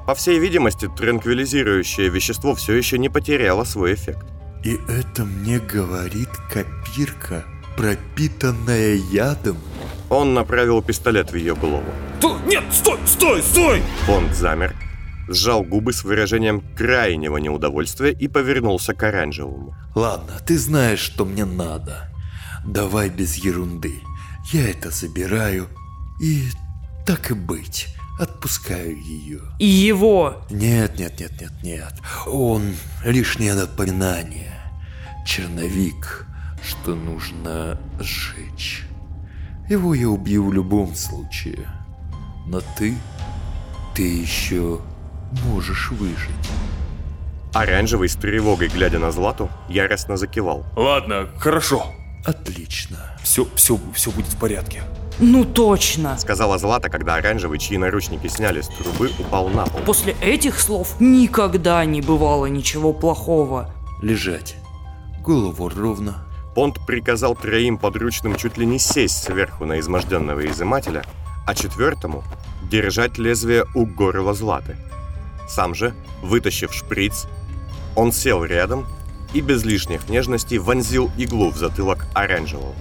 По 0.07 0.15
всей 0.15 0.39
видимости, 0.39 0.89
транквилизирующее 0.89 2.09
вещество 2.09 2.55
все 2.55 2.73
еще 2.73 2.97
не 2.97 3.11
потеряло 3.11 3.65
свой 3.65 3.93
эффект. 3.93 4.25
И 4.65 4.81
это 4.89 5.27
мне 5.27 5.59
говорит 5.59 6.31
копирка, 6.51 7.45
пропитанная 7.77 8.95
ядом? 8.95 9.59
Он 10.09 10.35
направил 10.35 10.83
пистолет 10.83 11.31
в 11.33 11.37
ее 11.37 11.55
голову. 11.55 11.93
Нет, 12.51 12.65
стой, 12.73 12.99
стой, 13.07 13.43
стой! 13.43 13.83
Бонд 14.09 14.35
замер, 14.35 14.75
сжал 15.29 15.63
губы 15.63 15.93
с 15.93 16.03
выражением 16.03 16.61
крайнего 16.77 17.37
неудовольствия 17.37 18.11
и 18.11 18.27
повернулся 18.27 18.93
к 18.93 19.05
оранжевому. 19.05 19.77
Ладно, 19.95 20.41
ты 20.45 20.59
знаешь, 20.59 20.99
что 20.99 21.25
мне 21.25 21.45
надо. 21.45 22.11
Давай 22.67 23.09
без 23.09 23.37
ерунды. 23.37 24.01
Я 24.53 24.69
это 24.69 24.91
забираю 24.91 25.69
и, 26.21 26.49
так 27.07 27.31
и 27.31 27.35
быть, 27.35 27.87
отпускаю 28.19 29.01
ее. 29.01 29.43
И 29.61 29.67
его. 29.67 30.45
Нет, 30.51 30.99
нет, 30.99 31.21
нет, 31.21 31.41
нет, 31.41 31.53
нет. 31.63 31.95
Он 32.27 32.63
лишнее 33.05 33.55
напоминание. 33.55 34.57
Черновик, 35.25 36.27
что 36.62 36.94
нужно 36.94 37.79
сжечь. 37.99 38.85
Его 39.68 39.94
я 39.94 40.09
убью 40.09 40.46
в 40.46 40.53
любом 40.53 40.94
случае. 40.94 41.68
Но 42.46 42.61
ты, 42.77 42.94
ты 43.94 44.03
еще 44.03 44.81
можешь 45.44 45.90
выжить. 45.92 46.51
Оранжевый 47.53 48.09
с 48.09 48.16
тревогой, 48.16 48.68
глядя 48.68 48.99
на 48.99 49.12
Злату, 49.12 49.49
яростно 49.68 50.16
закивал. 50.16 50.64
Ладно, 50.77 51.29
хорошо. 51.38 51.87
Отлично. 52.25 52.99
Все, 53.23 53.46
все, 53.55 53.79
все 53.94 54.11
будет 54.11 54.33
в 54.33 54.38
порядке. 54.38 54.83
Ну 55.18 55.44
точно. 55.44 56.16
Сказала 56.18 56.59
Злата, 56.59 56.88
когда 56.88 57.16
оранжевый, 57.16 57.59
чьи 57.59 57.77
наручники 57.77 58.27
сняли 58.27 58.62
с 58.62 58.68
трубы, 58.68 59.11
упал 59.18 59.49
на 59.49 59.66
пол. 59.66 59.81
После 59.83 60.16
этих 60.20 60.59
слов 60.59 60.96
никогда 60.99 61.85
не 61.85 62.01
бывало 62.01 62.46
ничего 62.46 62.92
плохого. 62.92 63.75
Лежать. 64.01 64.57
Голову 65.23 65.68
ровно. 65.68 66.25
Понт 66.55 66.85
приказал 66.87 67.37
троим 67.37 67.79
подручным 67.79 68.37
чуть 68.37 68.59
ли 68.59 68.67
не 68.67 68.79
сесть 68.79 69.23
сверху 69.23 69.65
на 69.65 69.79
изможденного 69.79 70.47
изымателя, 70.47 71.05
а 71.47 71.55
четвертому 71.55 72.25
держать 72.63 73.19
лезвие 73.19 73.65
у 73.75 73.87
горла 73.87 74.35
Златы. 74.35 74.77
Сам 75.49 75.75
же, 75.75 75.95
вытащив 76.23 76.73
шприц, 76.73 77.27
он 77.97 78.13
сел 78.13 78.45
рядом 78.45 78.87
и 79.33 79.41
без 79.41 79.65
лишних 79.65 80.09
нежностей 80.09 80.59
вонзил 80.59 81.11
иглу 81.17 81.51
в 81.51 81.57
затылок 81.57 82.07
оранжевого. 82.15 82.75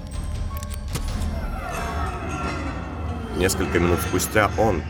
Несколько 3.37 3.79
минут 3.79 3.99
спустя 4.01 4.51
он, 4.57 4.83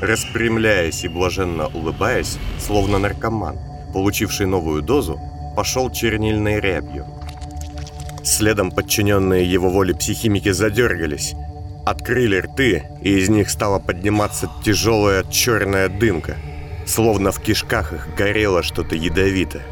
распрямляясь 0.00 1.04
и 1.04 1.08
блаженно 1.08 1.68
улыбаясь, 1.68 2.38
словно 2.58 2.98
наркоман, 2.98 3.58
получивший 3.92 4.46
новую 4.46 4.82
дозу, 4.82 5.18
пошел 5.56 5.90
чернильной 5.90 6.60
рябью. 6.60 7.06
Следом 8.24 8.70
подчиненные 8.70 9.44
его 9.44 9.68
воле 9.68 9.94
психимики 9.94 10.50
задергались, 10.50 11.34
открыли 11.84 12.38
рты, 12.38 12.84
и 13.02 13.18
из 13.18 13.28
них 13.28 13.50
стала 13.50 13.78
подниматься 13.78 14.50
тяжелая 14.64 15.24
черная 15.24 15.90
дымка, 15.90 16.36
словно 16.86 17.32
в 17.32 17.40
кишках 17.40 17.92
их 17.92 18.08
горело 18.16 18.62
что-то 18.62 18.96
ядовитое. 18.96 19.62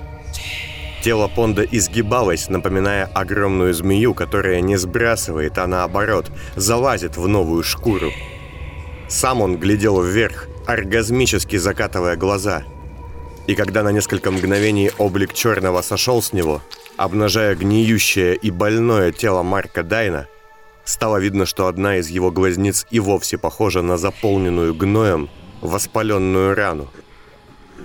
Тело 1.02 1.28
Понда 1.34 1.64
изгибалось, 1.64 2.50
напоминая 2.50 3.06
огромную 3.06 3.72
змею, 3.72 4.12
которая 4.12 4.60
не 4.60 4.76
сбрасывает, 4.76 5.56
а 5.56 5.66
наоборот, 5.66 6.30
залазит 6.54 7.16
в 7.16 7.26
новую 7.26 7.62
шкуру. 7.62 8.12
Сам 9.08 9.40
он 9.40 9.56
глядел 9.56 10.02
вверх, 10.02 10.46
оргазмически 10.66 11.56
закатывая 11.56 12.16
глаза. 12.16 12.64
И 13.46 13.54
когда 13.54 13.82
на 13.82 13.92
несколько 13.92 14.30
мгновений 14.30 14.92
облик 14.98 15.32
черного 15.32 15.80
сошел 15.82 16.22
с 16.22 16.32
него, 16.32 16.62
обнажая 17.02 17.56
гниющее 17.56 18.36
и 18.36 18.52
больное 18.52 19.10
тело 19.10 19.42
Марка 19.42 19.82
Дайна, 19.82 20.28
стало 20.84 21.16
видно, 21.16 21.46
что 21.46 21.66
одна 21.66 21.96
из 21.96 22.08
его 22.08 22.30
глазниц 22.30 22.86
и 22.92 23.00
вовсе 23.00 23.38
похожа 23.38 23.82
на 23.82 23.96
заполненную 23.96 24.72
гноем 24.72 25.28
воспаленную 25.62 26.54
рану. 26.54 26.88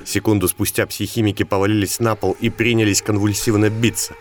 Секунду 0.05 0.47
спустя 0.47 0.85
психимики 0.85 1.41
повалились 1.41 1.99
на 1.99 2.15
пол 2.15 2.37
и 2.39 2.51
принялись 2.51 3.01
конвульсивно 3.01 3.71
биться. 3.71 4.13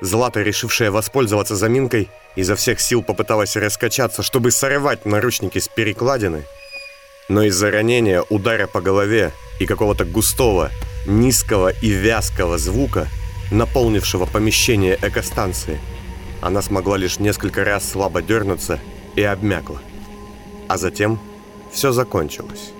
Злата, 0.00 0.40
решившая 0.42 0.92
воспользоваться 0.92 1.56
заминкой, 1.56 2.08
изо 2.36 2.54
всех 2.54 2.80
сил 2.80 3.02
попыталась 3.02 3.56
раскачаться, 3.56 4.22
чтобы 4.22 4.52
сорвать 4.52 5.04
наручники 5.04 5.58
с 5.58 5.66
перекладины. 5.66 6.44
Но 7.28 7.42
из-за 7.42 7.72
ранения, 7.72 8.22
удара 8.28 8.68
по 8.68 8.80
голове 8.80 9.32
и 9.58 9.66
какого-то 9.66 10.04
густого, 10.04 10.70
низкого 11.06 11.70
и 11.70 11.88
вязкого 11.88 12.56
звука, 12.56 13.08
наполнившего 13.50 14.26
помещение 14.26 14.98
экостанции, 15.00 15.78
она 16.40 16.62
смогла 16.62 16.96
лишь 16.96 17.18
несколько 17.18 17.64
раз 17.64 17.88
слабо 17.88 18.22
дернуться 18.22 18.78
и 19.14 19.22
обмякла. 19.22 19.80
А 20.68 20.78
затем 20.78 21.18
все 21.70 21.92
закончилось. 21.92 22.72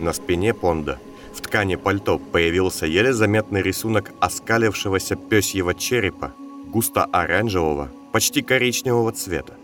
На 0.00 0.12
спине 0.12 0.54
Понда 0.54 0.98
в 1.34 1.40
ткани 1.40 1.76
пальто 1.76 2.18
появился 2.18 2.86
еле 2.86 3.12
заметный 3.12 3.62
рисунок 3.62 4.12
оскалившегося 4.20 5.16
пёсьего 5.16 5.74
черепа, 5.74 6.32
густо-оранжевого, 6.66 7.90
почти 8.12 8.42
коричневого 8.42 9.12
цвета. 9.12 9.54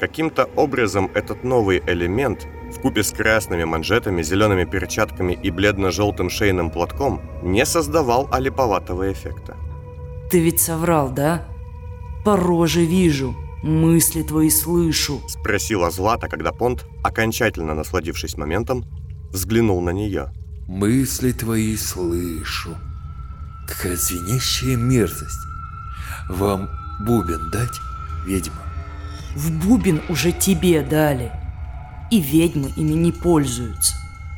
Каким-то 0.00 0.50
образом 0.56 1.10
этот 1.14 1.44
новый 1.44 1.82
элемент, 1.86 2.46
в 2.74 2.80
купе 2.80 3.02
с 3.02 3.12
красными 3.12 3.64
манжетами, 3.64 4.22
зелеными 4.22 4.64
перчатками 4.64 5.32
и 5.32 5.50
бледно-желтым 5.50 6.30
шейным 6.30 6.70
платком, 6.70 7.20
не 7.42 7.64
создавал 7.64 8.28
олиповатого 8.32 9.12
эффекта. 9.12 9.56
Ты 10.30 10.40
ведь 10.40 10.60
соврал, 10.60 11.10
да? 11.10 11.46
По 12.24 12.36
роже 12.36 12.84
вижу, 12.84 13.34
мысли 13.62 14.22
твои 14.22 14.50
слышу. 14.50 15.20
Спросила 15.28 15.90
Злата, 15.90 16.28
когда 16.28 16.52
Понт, 16.52 16.86
окончательно 17.02 17.74
насладившись 17.74 18.36
моментом, 18.36 18.84
взглянул 19.30 19.80
на 19.80 19.90
нее. 19.90 20.32
Мысли 20.66 21.32
твои 21.32 21.76
слышу. 21.76 22.76
Какая 23.68 23.96
звенящая 23.96 24.76
мерзость. 24.76 25.46
Вам 26.28 26.70
бубен 27.06 27.50
дать, 27.50 27.80
ведьма? 28.26 28.62
В 29.34 29.50
бубен 29.50 30.00
уже 30.08 30.32
тебе 30.32 30.82
дали. 30.82 31.30
И 32.10 32.20
ведьмы 32.20 32.72
ими 32.76 32.92
не 32.94 33.12
пользуются. 33.12 33.96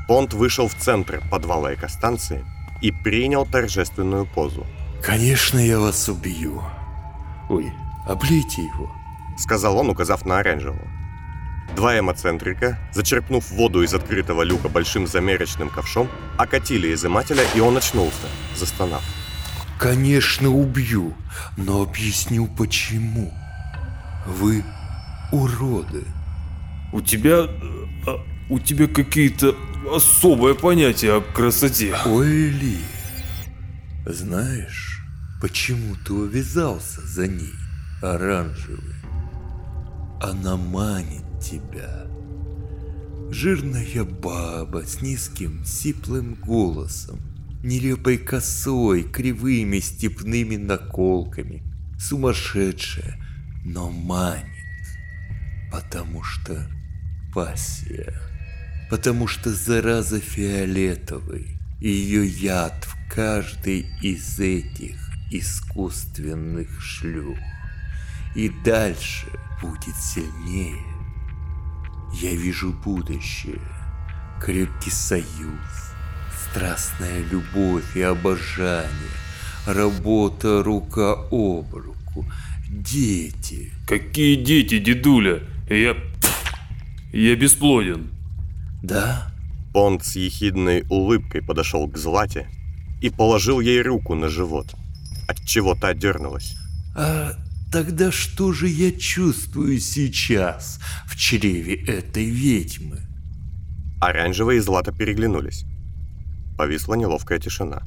Понт 0.09 0.35
вышел 0.35 0.69
в 0.69 0.75
центр 0.75 1.21
подвала 1.31 1.75
экостанции 1.75 2.45
и 2.81 2.93
принял 2.93 3.45
торжественную 3.45 4.27
позу. 4.27 4.67
Конечно, 5.03 5.59
я 5.59 5.79
вас 5.79 6.09
убью. 6.09 6.63
Ой, 7.49 7.73
облейте 8.07 8.63
его. 8.63 8.91
Сказал 9.39 9.79
он, 9.79 9.91
указав 9.91 10.25
на 10.25 10.39
оранжевого. 10.39 10.89
Два 11.75 11.99
эмоцентрика, 11.99 12.79
зачерпнув 12.93 13.51
воду 13.51 13.83
из 13.83 13.93
открытого 13.93 14.43
люка 14.43 14.69
большим 14.69 15.07
замерочным 15.07 15.69
ковшом, 15.69 16.09
окатили 16.39 16.95
изымателя, 16.95 17.43
и 17.55 17.61
он 17.61 17.77
очнулся, 17.77 18.29
застонав. 18.57 19.03
Конечно, 19.79 20.49
убью, 20.49 21.15
но 21.57 21.83
объясню 21.83 22.47
почему. 22.47 23.33
Вы 24.27 24.65
уроды. 25.33 26.05
У 26.97 27.03
тебя... 27.03 27.47
а, 28.07 28.25
У 28.49 28.59
тебя 28.59 28.87
какие-то 28.87 29.55
особое 29.95 30.55
понятие 30.55 31.17
о 31.17 31.21
красоте. 31.21 31.95
Ой, 32.07 32.55
знаешь, 34.07 35.03
почему 35.43 35.95
ты 36.07 36.15
увязался 36.15 37.03
за 37.03 37.29
ней, 37.29 37.53
оранжевый? 38.01 38.95
Она 40.23 40.57
манит 40.57 41.25
тебя. 41.39 42.07
Жирная 43.31 44.05
баба 44.05 44.83
с 44.87 45.03
низким, 45.03 45.67
сиплым 45.67 46.33
голосом, 46.37 47.21
нелепой 47.63 48.17
косой, 48.17 49.03
кривыми 49.03 49.81
степными 49.81 50.57
наколками, 50.57 51.63
сумасшедшая, 51.99 53.19
но 53.67 53.91
манит, 53.91 54.47
потому 55.71 56.23
что 56.23 56.67
пассия, 57.37 58.15
потому 58.89 59.27
что 59.27 59.53
зараза 59.53 60.21
фиолетовый, 60.21 61.59
ее 61.83 62.27
яд 62.27 62.87
в 62.87 63.15
каждой 63.15 63.91
из 64.01 64.41
этих 64.41 64.97
искусственных 65.31 66.81
шлюх. 66.81 67.37
И 68.35 68.51
дальше 68.65 69.27
будет 69.61 69.97
сильнее. 69.97 70.83
Я 72.15 72.31
вижу 72.31 72.73
будущее, 72.73 73.61
крепкий 74.41 74.91
союз, 74.91 75.93
страстная 76.51 77.23
любовь 77.31 77.97
и 77.97 78.01
обожание, 78.01 79.17
работа 79.67 80.63
рука 80.63 81.13
об 81.31 81.75
руку, 81.75 82.25
дети. 82.67 83.73
Какие 83.87 84.43
дети, 84.43 84.79
дедуля? 84.79 85.43
Я... 85.69 85.95
Я 87.13 87.37
бесплоден. 87.37 88.11
Да? 88.83 89.33
Понд 89.73 90.05
с 90.05 90.17
ехидной 90.17 90.85
улыбкой 90.89 91.43
подошел 91.43 91.89
к 91.89 91.97
Злате 91.97 92.49
и 93.01 93.11
положил 93.11 93.61
ей 93.61 93.83
руку 93.83 94.15
на 94.15 94.29
живот, 94.29 94.75
от 95.29 95.45
чего 95.45 95.75
та 95.75 95.95
дернулась. 95.95 96.57
А 96.95 97.33
тогда 97.71 98.11
что 98.11 98.53
же 98.53 98.69
я 98.69 98.93
чувствую 98.93 99.81
сейчас 99.81 100.81
в 101.07 101.17
чреве 101.17 101.75
этой 101.75 102.25
ведьмы? 102.25 103.01
Оранжевая 104.01 104.57
и 104.57 104.61
Злата 104.61 104.93
переглянулись. 104.93 105.65
Повисла 106.57 106.95
неловкая 106.95 107.39
тишина. 107.39 107.83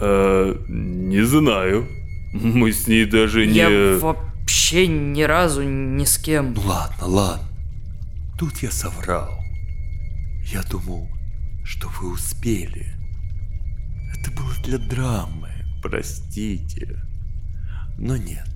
Э, 0.00 0.54
не 0.68 1.22
знаю. 1.22 1.88
Мы 2.32 2.72
с 2.72 2.86
ней 2.86 3.04
даже 3.04 3.46
не... 3.46 3.54
Я 3.54 4.27
вообще 4.68 4.86
ни 4.86 5.22
разу 5.22 5.62
ни 5.62 6.04
с 6.04 6.18
кем. 6.18 6.52
Ну 6.52 6.60
ладно, 6.60 7.06
ладно. 7.06 7.48
Тут 8.38 8.58
я 8.58 8.70
соврал. 8.70 9.30
Я 10.52 10.62
думал, 10.62 11.08
что 11.64 11.88
вы 11.88 12.12
успели. 12.12 12.86
Это 14.12 14.30
было 14.30 14.52
для 14.64 14.76
драмы, 14.76 15.48
простите. 15.82 16.98
Но 17.96 18.18
нет. 18.18 18.46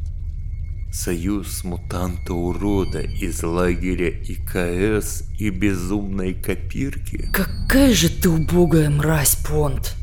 Союз 0.92 1.64
мутанта-урода 1.64 3.00
из 3.00 3.42
лагеря 3.42 4.10
ИКС 4.10 5.22
и 5.38 5.48
безумной 5.48 6.34
копирки. 6.34 7.30
Какая 7.32 7.94
же 7.94 8.10
ты 8.10 8.28
убогая 8.28 8.90
мразь, 8.90 9.36
Понт. 9.36 9.96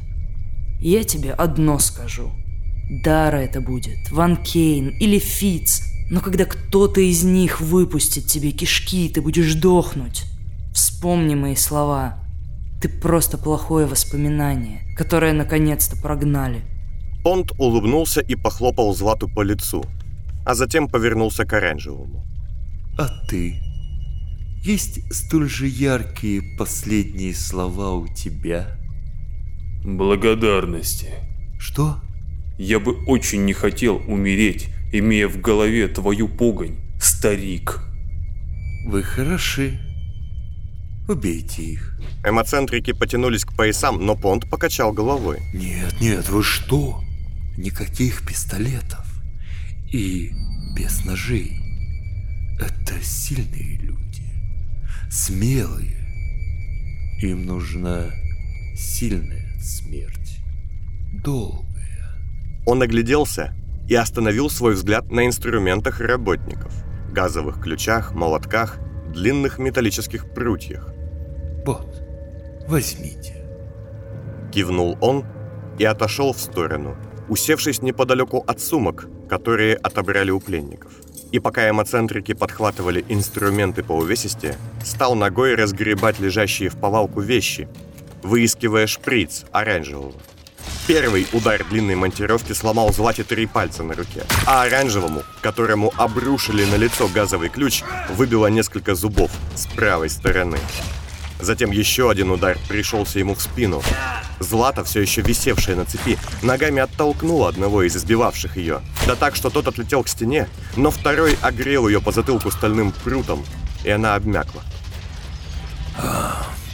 Я 0.81 1.03
тебе 1.03 1.33
одно 1.33 1.77
скажу. 1.77 2.31
Дара 3.03 3.37
это 3.37 3.61
будет, 3.61 4.09
Ван 4.09 4.37
Кейн 4.37 4.87
или 4.87 5.19
Фиц. 5.19 5.88
Но 6.09 6.21
когда 6.21 6.45
кто-то 6.45 7.01
из 7.01 7.23
них 7.23 7.61
выпустит 7.61 8.25
тебе 8.25 8.51
кишки, 8.51 9.09
ты 9.09 9.21
будешь 9.21 9.53
дохнуть. 9.53 10.25
Вспомни 10.73 11.35
мои 11.35 11.55
слова. 11.55 12.17
Ты 12.81 12.89
просто 12.89 13.37
плохое 13.37 13.85
воспоминание, 13.85 14.81
которое 14.97 15.33
наконец-то 15.33 15.97
прогнали. 16.01 16.61
Понт 17.23 17.51
улыбнулся 17.59 18.21
и 18.21 18.35
похлопал 18.35 18.95
Злату 18.95 19.27
по 19.27 19.41
лицу, 19.41 19.85
а 20.45 20.55
затем 20.55 20.87
повернулся 20.87 21.45
к 21.45 21.53
оранжевому. 21.53 22.25
А 22.97 23.07
ты? 23.27 23.61
Есть 24.63 25.13
столь 25.13 25.49
же 25.49 25.67
яркие 25.67 26.41
последние 26.57 27.35
слова 27.35 27.91
у 27.91 28.07
тебя? 28.07 28.77
Благодарности. 29.83 31.09
Что? 31.59 31.97
Я 32.57 32.79
бы 32.79 33.05
очень 33.05 33.45
не 33.45 33.53
хотел 33.53 34.01
умереть, 34.07 34.69
имея 34.91 35.27
в 35.27 35.39
голове 35.39 35.87
твою 35.87 36.27
погонь, 36.27 36.77
старик. 36.99 37.81
Вы 38.85 39.03
хороши. 39.03 39.79
Убейте 41.07 41.63
их. 41.63 41.99
Эмоцентрики 42.23 42.93
потянулись 42.93 43.45
к 43.45 43.55
поясам, 43.55 44.05
но 44.05 44.15
Понт 44.15 44.49
покачал 44.49 44.93
головой. 44.93 45.39
Нет, 45.53 45.99
нет, 45.99 46.29
вы 46.29 46.43
что? 46.43 47.01
Никаких 47.57 48.25
пистолетов. 48.25 49.05
И 49.91 50.31
без 50.75 51.03
ножей. 51.05 51.57
Это 52.59 53.01
сильные 53.01 53.77
люди. 53.77 54.23
Смелые. 55.09 55.97
Им 57.21 57.45
нужна 57.45 58.11
сильная 58.75 59.59
смерть. 59.59 60.39
Долгая. 61.11 62.15
Он 62.65 62.81
огляделся 62.81 63.55
и 63.89 63.95
остановил 63.95 64.49
свой 64.49 64.75
взгляд 64.75 65.11
на 65.11 65.25
инструментах 65.25 65.99
работников. 65.99 66.71
Газовых 67.11 67.59
ключах, 67.59 68.13
молотках, 68.13 68.77
длинных 69.11 69.57
металлических 69.57 70.31
прутьях. 70.31 70.93
Вот, 71.65 72.01
возьмите. 72.67 73.47
Кивнул 74.53 74.95
он 75.01 75.25
и 75.79 75.85
отошел 75.85 76.33
в 76.33 76.39
сторону, 76.39 76.95
усевшись 77.29 77.81
неподалеку 77.81 78.43
от 78.47 78.61
сумок, 78.61 79.07
которые 79.27 79.75
отобрали 79.75 80.29
у 80.29 80.39
пленников. 80.39 80.91
И 81.31 81.39
пока 81.39 81.67
эмоцентрики 81.67 82.33
подхватывали 82.33 83.03
инструменты 83.09 83.83
по 83.83 83.93
увесисти, 83.93 84.55
стал 84.83 85.15
ногой 85.15 85.55
разгребать 85.55 86.19
лежащие 86.19 86.69
в 86.69 86.77
повалку 86.77 87.21
вещи, 87.21 87.67
выискивая 88.21 88.85
шприц 88.85 89.45
оранжевого. 89.51 90.13
Первый 90.89 91.27
удар 91.33 91.63
длинной 91.69 91.93
монтировки 91.93 92.51
сломал 92.53 92.91
Злате 92.91 93.23
три 93.23 93.45
пальца 93.45 93.83
на 93.83 93.93
руке, 93.93 94.23
а 94.47 94.63
оранжевому, 94.63 95.21
которому 95.39 95.93
обрушили 95.97 96.65
на 96.65 96.77
лицо 96.77 97.07
газовый 97.07 97.49
ключ, 97.49 97.83
выбило 98.09 98.47
несколько 98.47 98.95
зубов 98.95 99.29
с 99.53 99.67
правой 99.67 100.09
стороны. 100.09 100.57
Затем 101.39 101.69
еще 101.69 102.09
один 102.09 102.31
удар 102.31 102.57
пришелся 102.67 103.19
ему 103.19 103.35
в 103.35 103.41
спину. 103.43 103.83
Злата, 104.39 104.83
все 104.83 105.01
еще 105.01 105.21
висевшая 105.21 105.75
на 105.75 105.85
цепи, 105.85 106.17
ногами 106.41 106.81
оттолкнула 106.81 107.49
одного 107.49 107.83
из 107.83 107.95
избивавших 107.95 108.57
ее. 108.57 108.81
Да 109.05 109.15
так, 109.15 109.35
что 109.35 109.51
тот 109.51 109.67
отлетел 109.67 110.03
к 110.03 110.07
стене, 110.07 110.49
но 110.75 110.89
второй 110.89 111.37
огрел 111.43 111.87
ее 111.87 112.01
по 112.01 112.11
затылку 112.11 112.49
стальным 112.49 112.93
прутом, 113.03 113.45
и 113.83 113.91
она 113.91 114.15
обмякла. 114.15 114.63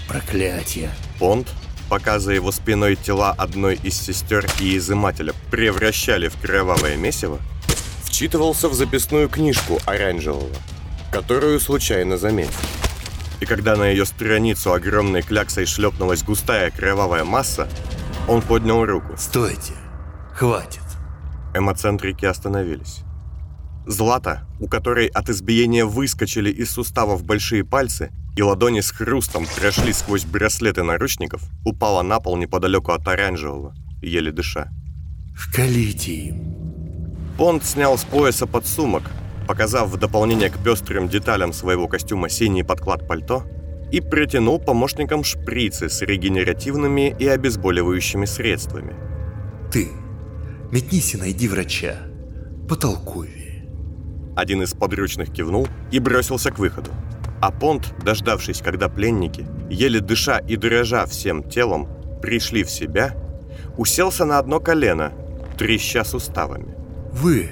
Проклятие. 0.08 0.92
Понт, 1.20 1.50
пока 1.96 2.20
за 2.20 2.34
его 2.34 2.52
спиной 2.52 2.98
тела 2.98 3.32
одной 3.32 3.76
из 3.76 3.98
сестер 3.98 4.46
и 4.60 4.76
изымателя 4.76 5.34
превращали 5.50 6.28
в 6.28 6.36
кровавое 6.36 6.98
месиво, 6.98 7.40
вчитывался 8.04 8.68
в 8.68 8.74
записную 8.74 9.30
книжку 9.30 9.80
оранжевого, 9.86 10.54
которую 11.10 11.58
случайно 11.62 12.18
заметил. 12.18 12.52
И 13.40 13.46
когда 13.46 13.78
на 13.78 13.88
ее 13.88 14.06
страницу 14.06 14.74
огромной 14.74 15.22
кляксой 15.22 15.66
шлепнулась 15.66 16.22
густая 16.22 16.70
кровавая 16.70 17.24
масса, 17.24 17.70
он 18.28 18.42
поднял 18.42 18.86
руку. 18.86 19.16
Стойте. 19.18 19.72
Хватит. 20.34 20.84
Эмоцентрики 21.54 22.26
остановились. 22.26 23.04
Злата, 23.88 24.46
у 24.60 24.68
которой 24.68 25.08
от 25.08 25.30
избиения 25.30 25.86
выскочили 25.86 26.52
из 26.52 26.72
суставов 26.72 27.24
большие 27.24 27.64
пальцы, 27.64 28.12
и 28.36 28.42
ладони 28.42 28.82
с 28.82 28.92
хрустом 28.92 29.46
прошли 29.60 29.94
сквозь 29.94 30.26
браслеты 30.26 30.84
наручников, 30.84 31.42
упала 31.64 32.02
на 32.02 32.20
пол 32.20 32.38
неподалеку 32.38 32.92
от 32.92 33.08
оранжевого, 33.08 33.74
еле 34.02 34.32
дыша. 34.32 34.70
Вкалите 35.36 36.12
им. 36.12 36.56
Понт 37.38 37.66
снял 37.66 37.98
с 37.98 38.04
пояса 38.04 38.48
подсумок, 38.48 39.04
показав 39.48 39.90
в 39.90 39.98
дополнение 39.98 40.50
к 40.50 40.58
пестрым 40.58 41.10
деталям 41.10 41.54
своего 41.54 41.88
костюма 41.88 42.30
синий 42.30 42.64
подклад 42.64 43.08
пальто, 43.08 43.44
и 43.92 44.02
протянул 44.02 44.60
помощникам 44.60 45.24
шприцы 45.24 45.90
с 45.90 46.02
регенеративными 46.02 47.16
и 47.18 47.28
обезболивающими 47.28 48.26
средствами. 48.26 48.96
Ты. 49.72 49.90
Метнись 50.72 51.14
и 51.14 51.18
найди 51.18 51.48
врача. 51.48 51.98
Потолковее. 52.68 53.70
Один 54.36 54.64
из 54.64 54.74
подручных 54.74 55.32
кивнул 55.32 55.68
и 55.92 56.00
бросился 56.00 56.52
к 56.52 56.60
выходу. 56.60 56.92
А 57.42 57.52
Понт, 57.52 57.94
дождавшись, 58.04 58.62
когда 58.62 58.90
пленники, 58.90 59.46
еле 59.70 60.00
дыша 60.00 60.40
и 60.40 60.56
дрожа 60.56 61.06
всем 61.06 61.44
телом, 61.44 61.88
пришли 62.22 62.64
в 62.64 62.72
себя, 62.72 63.16
уселся 63.78 64.26
на 64.26 64.40
одно 64.40 64.60
колено, 64.60 65.12
треща 65.58 66.04
суставами. 66.04 66.76
Вы. 67.12 67.50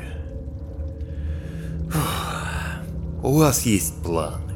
У 3.22 3.38
вас 3.38 3.66
есть 3.66 4.02
планы. 4.04 4.56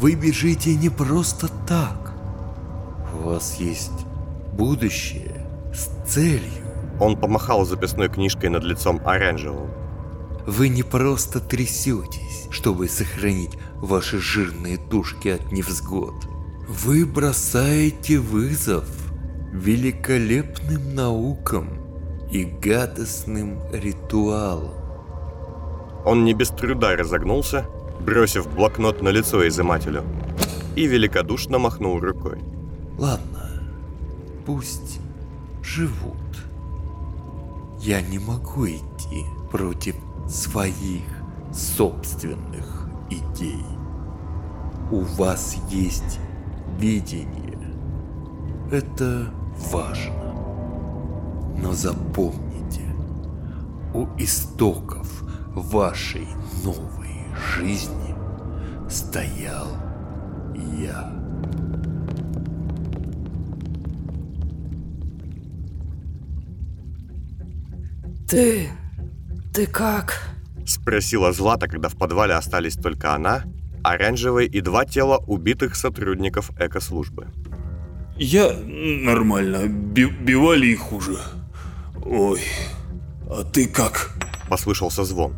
Вы 0.00 0.14
бежите 0.14 0.74
не 0.74 0.88
просто 0.88 1.48
так. 1.68 2.12
У 3.14 3.28
вас 3.28 3.56
есть 3.60 4.06
будущее 4.52 5.46
с 5.72 5.88
целью. 6.08 6.64
Он 6.98 7.16
помахал 7.16 7.64
записной 7.64 8.08
книжкой 8.08 8.50
над 8.50 8.64
лицом 8.64 9.00
оранжевого. 9.04 9.70
Вы 10.46 10.68
не 10.68 10.82
просто 10.82 11.38
трясетесь, 11.38 12.48
чтобы 12.50 12.88
сохранить 12.88 13.56
ваши 13.82 14.18
жирные 14.18 14.78
тушки 14.78 15.28
от 15.28 15.52
невзгод. 15.52 16.14
Вы 16.68 17.04
бросаете 17.04 18.18
вызов 18.18 18.88
великолепным 19.52 20.94
наукам 20.94 21.68
и 22.30 22.44
гадостным 22.44 23.58
ритуалам. 23.72 24.72
Он 26.04 26.24
не 26.24 26.32
без 26.32 26.48
труда 26.48 26.96
разогнулся, 26.96 27.66
бросив 28.00 28.48
блокнот 28.54 29.02
на 29.02 29.10
лицо 29.10 29.46
изымателю, 29.46 30.04
и 30.76 30.86
великодушно 30.86 31.58
махнул 31.58 32.00
рукой. 32.00 32.38
Ладно, 32.98 33.50
пусть 34.46 35.00
живут. 35.62 36.16
Я 37.80 38.00
не 38.00 38.20
могу 38.20 38.66
идти 38.66 39.24
против 39.50 39.96
своих 40.28 41.02
собственных 41.52 42.71
идей. 43.32 43.64
У 44.90 45.00
вас 45.00 45.56
есть 45.70 46.18
видение. 46.78 47.58
Это 48.70 49.28
важно. 49.72 50.34
Но 51.58 51.72
запомните, 51.72 52.82
у 53.94 54.06
истоков 54.18 55.22
вашей 55.54 56.26
новой 56.64 57.26
жизни 57.56 58.14
стоял 58.88 59.68
я. 60.78 61.12
Ты... 68.28 68.70
ты 69.52 69.66
как? 69.66 70.31
Спросила 70.66 71.32
Злата, 71.32 71.68
когда 71.68 71.88
в 71.88 71.96
подвале 71.96 72.34
остались 72.34 72.74
только 72.74 73.14
она, 73.14 73.44
оранжевый 73.82 74.46
и 74.46 74.60
два 74.60 74.84
тела 74.84 75.18
убитых 75.26 75.74
сотрудников 75.74 76.50
экослужбы. 76.58 77.28
Я 78.16 78.52
нормально, 78.52 79.66
Би 79.66 80.04
бивали 80.06 80.66
и 80.66 80.76
хуже. 80.76 81.18
Ой, 82.04 82.40
а 83.28 83.42
ты 83.44 83.66
как? 83.66 84.10
Послышался 84.48 85.04
звон. 85.04 85.34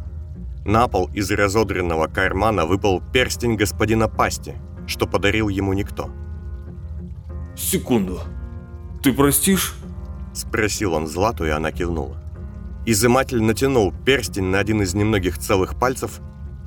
На 0.64 0.88
пол 0.88 1.10
из 1.14 1.30
разодренного 1.30 2.06
кармана 2.06 2.66
выпал 2.66 3.02
перстень 3.12 3.56
господина 3.56 4.08
Пасти, 4.08 4.54
что 4.86 5.06
подарил 5.06 5.48
ему 5.48 5.72
никто. 5.72 6.10
Секунду. 7.56 8.20
Ты 9.02 9.12
простишь? 9.12 9.74
Спросил 10.32 10.94
он 10.94 11.06
Злату, 11.06 11.44
и 11.44 11.50
она 11.50 11.70
кивнула. 11.70 12.23
Изыматель 12.86 13.42
натянул 13.42 13.94
перстень 14.04 14.44
на 14.44 14.58
один 14.58 14.82
из 14.82 14.94
немногих 14.94 15.38
целых 15.38 15.78
пальцев, 15.78 16.20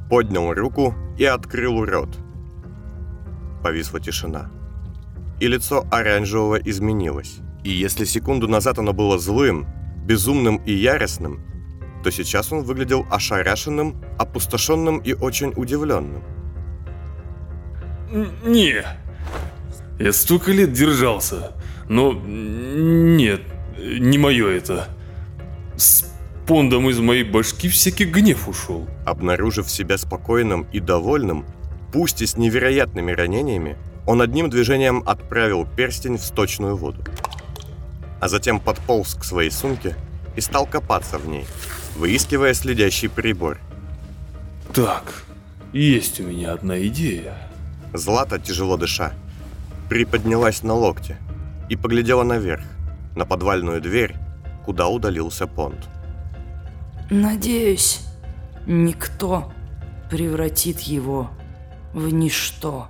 поднял 0.10 0.52
руку 0.54 0.96
и 1.18 1.26
открыл 1.26 1.86
рот. 1.86 2.10
Повисла 3.64 4.00
тишина. 4.00 4.50
И 5.40 5.48
лицо 5.48 5.86
оранжевого 5.92 6.56
изменилось. 6.56 7.38
И 7.64 7.70
если 7.70 8.06
секунду 8.06 8.48
назад 8.48 8.80
оно 8.80 8.94
было 8.94 9.20
злым, 9.20 9.68
безумным 10.06 10.58
и 10.66 10.72
яростным, 10.72 11.42
то 12.04 12.10
сейчас 12.12 12.52
он 12.52 12.64
выглядел 12.64 13.06
ошарашенным, 13.12 14.02
опустошенным 14.18 15.00
и 15.00 15.14
очень 15.14 15.54
удивленным. 15.56 16.24
Не. 18.46 18.84
Я 20.00 20.14
столько 20.14 20.52
лет 20.52 20.72
держался. 20.72 21.52
Но 21.90 22.14
нет, 22.14 23.42
не 23.78 24.18
мое 24.18 24.48
это. 24.50 24.88
Пондом 26.48 26.90
из 26.90 26.98
моей 27.00 27.24
башки 27.24 27.68
всякий 27.68 28.06
гнев 28.06 28.48
ушел. 28.48 28.88
Обнаружив 29.06 29.70
себя 29.70 29.98
спокойным 29.98 30.66
и 30.72 30.80
довольным, 30.80 31.46
пусть 31.92 32.22
и 32.22 32.26
с 32.26 32.38
невероятными 32.38 33.12
ранениями, 33.12 33.78
он 34.06 34.22
одним 34.22 34.50
движением 34.50 35.04
отправил 35.06 35.68
перстень 35.68 36.18
в 36.18 36.24
сточную 36.24 36.78
воду. 36.78 37.04
А 38.22 38.30
затем 38.30 38.62
подполз 38.62 39.14
к 39.16 39.26
своей 39.26 39.52
сумке 39.52 39.96
и 40.38 40.42
стал 40.42 40.66
копаться 40.66 41.18
в 41.18 41.28
ней, 41.28 41.46
выискивая 41.98 42.54
следящий 42.54 43.10
прибор. 43.10 43.60
Так, 44.74 45.26
есть 45.74 46.22
у 46.22 46.24
меня 46.24 46.54
одна 46.54 46.80
идея. 46.88 47.38
Злата, 47.94 48.40
тяжело 48.40 48.78
дыша, 48.78 49.12
приподнялась 49.90 50.64
на 50.64 50.74
локте 50.74 51.18
и 51.68 51.76
поглядела 51.76 52.24
наверх, 52.24 52.64
на 53.16 53.26
подвальную 53.26 53.82
дверь, 53.82 54.16
куда 54.66 54.88
удалился 54.88 55.46
Понт. 55.46 55.90
Надеюсь, 57.10 58.02
никто 58.66 59.54
превратит 60.12 60.82
его 60.82 61.30
в 61.94 62.10
ничто. 62.12 62.90